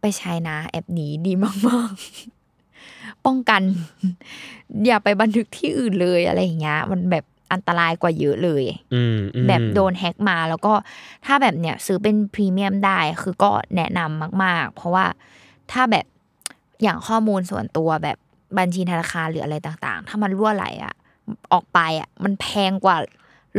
[0.00, 1.32] ไปใช้นะแอปนี้ดี
[1.68, 3.62] มากๆ ป้องกัน
[4.86, 10.72] อย่าไปบันทึกที่อื่นเลยอะไรอย่างเงี้ย มันแบบอันตรายกว่าเยอะเลยอืมอืมแบบโดนแฮ็กมาแล้วก็
[11.26, 15.06] ถ้าแบบเนี้ยซื้อเป็นพรีเมียมได้คือก็แนะนำมาก ๆ เพราะว่า
[15.72, 16.06] ถ้าแบบ
[16.84, 18.16] อย่างข้อมูลส่วนตัวแบบ
[18.58, 20.94] บัญชีธนาคารหรืออะไรต่าง ๆ ถ้ามันรั่วไหลอะ
[21.52, 22.96] ออกไปอะ มันแพงกว่า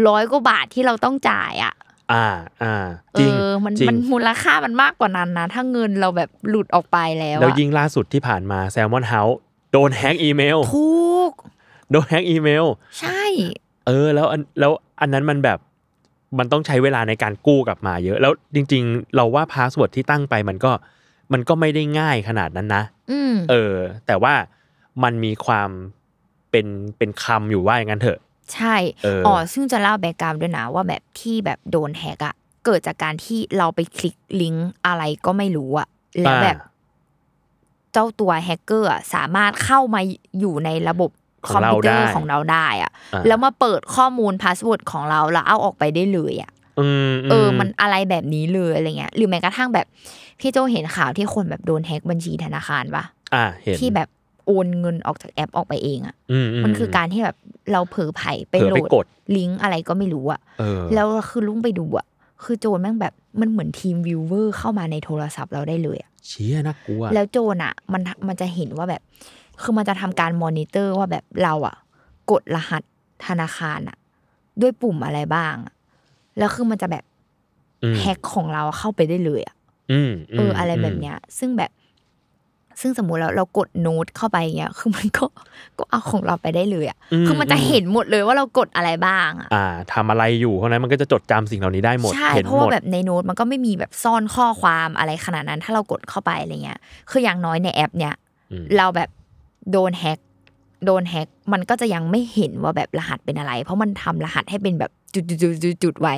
[0.07, 1.73] ร้อยกว่าบาทที่เราต้องจ่ายอะ
[2.13, 2.27] อ่า
[2.63, 2.75] อ่า
[3.13, 9.39] เอจริงอมันจริงมันมูลค่ามันมากกว่านั้นนะ ถ้าเงินเราแบบหลุดออกไปแล้วแล้วอะยิ่งล่าสุดที่ผ่านมา Salmon House
[9.71, 10.89] โดนแฮ็กอีเมลถู
[11.29, 11.31] ก
[11.91, 12.65] โดนแฮ็กอีเมล
[12.99, 13.23] ใช่
[13.87, 14.71] เออ แล้วอันแล้ว
[15.01, 15.59] อันนั้นมันแบบ
[16.39, 20.71] มันต้องใช้เวลาในการกู้กลับมาเยอะ แล้วจริง ๆ เราว่าพาสเวิร์ดที่ตั้งไปมันก็
[21.33, 23.75] มันก็ไม่ได้ง่ายขนาดนั้นนะอืมเออ
[24.07, 24.33] แต่ว่า
[25.03, 25.69] มันมีความ
[26.51, 26.67] เป็น
[26.97, 28.19] เป็นคำอยู่ว่าอย่างนั้นเถอะ
[28.53, 35.87] ใช่เอออ๋อ๋อซึ่งจะเล่า background ด้วยนะว่าแบบที่แบบโดนแฮ็กอะเกิดจากการที่เราไปคลิกลิงก์อะไรก็ไม่รู้อะ
[36.21, 36.57] แล้วแบบ
[37.93, 40.01] เจ้าตัวแฮกเกอร์อะสามารถเข้ามา
[40.39, 41.11] อยู่ในระบบ
[41.47, 46.54] ของเราได้คอมพิวเตอร์ของเราได้อะอ่าแล้วมาเปิดข้อมูลพาสเวิร์ดของเราแล้วเอาออกไปได้เลยอะอืม
[47.31, 49.85] เออ มันอะไรแบบนี้เลยอะไรเงี้ย หรือแม้กระทั่งแบบ
[50.39, 53.03] พี่โจเห็นข่าวที่คนแบบโดนแฮ็กบัญชีธนาคารปะ
[53.33, 54.09] อ่าเห็นที่แบบ
[54.45, 57.37] โอนเงินออกจากแอปออกไปเองอะอืมันคือการที่แบบ
[57.71, 59.05] เราเผลอไผ่ไปเผลอโหลไปดกด
[59.37, 62.05] ลิงก์อะไรก็ไม่รู้อะเออแล้วคือลุงไปดูอะ
[62.43, 69.01] คือโจรแม่งแบบมันเหมือน TeamViewer เข้ามาในโทรศัพท์เราได้เลยอะเชี่ยน่ากลัว แล้วโจรอะมันมันจะเห็นว่าแบบ
[69.61, 71.75] คือมันจะทำการมอนิเตอร์ว่าแบบเราอะ
[72.31, 72.83] กดรหัส
[73.25, 73.97] ธนาคารอะ
[74.61, 75.73] ด้วยปุ่มอะไรบ้างอะ
[76.37, 77.03] แล้วคือมันจะแบบ
[77.83, 79.55] อืมแฮ็กของเราเข้าไปได้เลยอะ
[79.91, 81.71] อืมเอออะไรแบบเนี้ย ซึ่งแบบ
[82.81, 85.25] ซึ่งสมมุติเราเรากดโน้ตเข้าไปเงี้ย คือมันก็
[85.77, 96.79] ก็เอาของเราไปได้เลยอะคือมันจะเห็นหมดเลยว่าเรากดอะไรบ้างอะอ่าทำอะไรอยู่เพราะฉะนั้นมันก็จะจดจำสิ่งเหล่านี้ได้หมดใช่เห็นเพราะหมว่าดแบบในโน้ตมันก็ไม่มีแบบซ่อนข้อความอะไรขนาดนั้น ถ้าเรากดเข้าไปอะไรเงี้ย
[97.11, 98.13] คืออย่างน้อยในแอป เนี่ย
[98.51, 99.09] อืมเราแบบ
[99.71, 100.19] โดนแฮ็ก
[100.85, 106.15] โดนแฮ็กมันก็จะยังไม่เห็นว่าแบบรหัสเป็นอะไร เพราะมันทำรหัสให้เป็นแบบ จุดจุดจุดจุดจุดไว้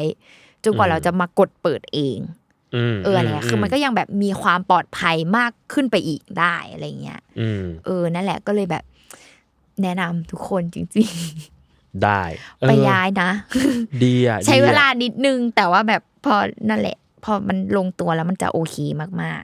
[0.63, 2.19] จนกว่าเราจะมากดเปิดเอง
[2.75, 8.83] อืมเอออะไรเงี้ยคือมันก็ยังแบบมีความปลอดภัยมากขึ้นไปอีกได้อะไรเงี้ยอืมเออนั่นแหละก็เลยแบบ
[9.83, 12.21] แนะนำทุกคนจริงๆได้
[12.59, 13.29] เออไปย้ายนะ
[14.03, 16.35] ดีอะใช้ดีอะเวลานิดนึง แต่ว่าแบบพอ
[16.69, 18.75] นั่นแหละ พอมันลงตัวแล้วมันจะโอเค
[19.21, 19.43] มาก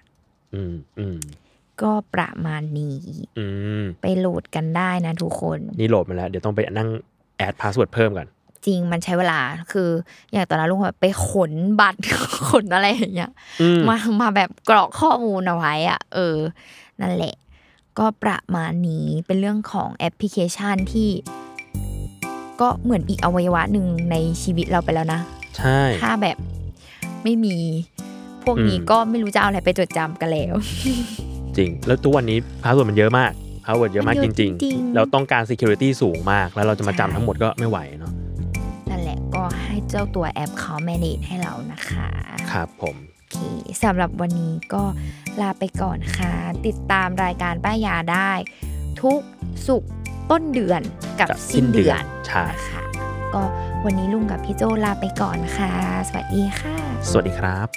[0.55, 2.99] อืมอืมๆก็ประมาณนี้
[3.39, 3.45] อื
[3.81, 6.89] มไปโหลดกันได้นะทุกคน นี่โหลดมาแล้ว เดี๋ยวต้องไปนั่ง
[7.37, 8.27] add พาสเวิร์ดเพิ่มกัน
[8.65, 9.39] จริงมันใช้เวลา
[9.71, 9.89] คือ
[10.31, 11.99] อย่างตอนนั้นลุงแบบไปขนบัตร
[12.49, 16.37] ขนอะไรอย่างเงี้ยอืมมามาแบบกรอกข้อมูลเอาไว้อะเออ
[17.01, 17.35] นั่นแหละ
[17.99, 21.09] ก็ประมาณนี้เป็นเรื่องของแอปพลิเคชันที่
[22.61, 25.19] ก็เหมือนอีกอวัยวะหนึ่งในชีวิตเราไปแล้วนะ
[25.57, 26.37] ใช่ถ้าแบบ
[27.23, 27.57] ไม่มี
[28.43, 30.53] พวกนี้อืมก็ไม่รู้จะเอาอะไรไปจดจำกันแล้ว
[31.57, 33.31] จริง แล้วทุกวันนี้พาสเวิร์ดมันเยอะมาก
[33.65, 38.11] พาสเวิร์ดเยอะมากมันจเยอะจริงจริงๆแล้วต้องการ security สูงมาก แล้วเราจะมาจำใช่ทั้งหมดก็ไม่ไหวเนาะ
[38.89, 42.07] นั่นแหละก็ให้เจ้าตัวแอปเขา manage ให้เรานะคะ
[42.51, 43.37] ครับผมโอเค
[43.83, 44.83] สำหรับวันนี้ก็
[45.41, 46.33] ลาไปก่อนค่ะ
[46.65, 48.31] ติดตามรายการป้ายาได้
[49.01, 49.19] ทุก
[49.67, 49.91] สุกร์
[50.31, 50.81] ต้นเดือน
[51.19, 52.81] กับกับสิ้นเดือนใช่นะคะ
[53.33, 53.43] ก็
[53.85, 55.73] วันนี้ลุงกับพี่โจลาไปก่อนค่ะ
[56.07, 56.75] สวัสดีค่ะ
[57.09, 57.67] สวัสดีครับ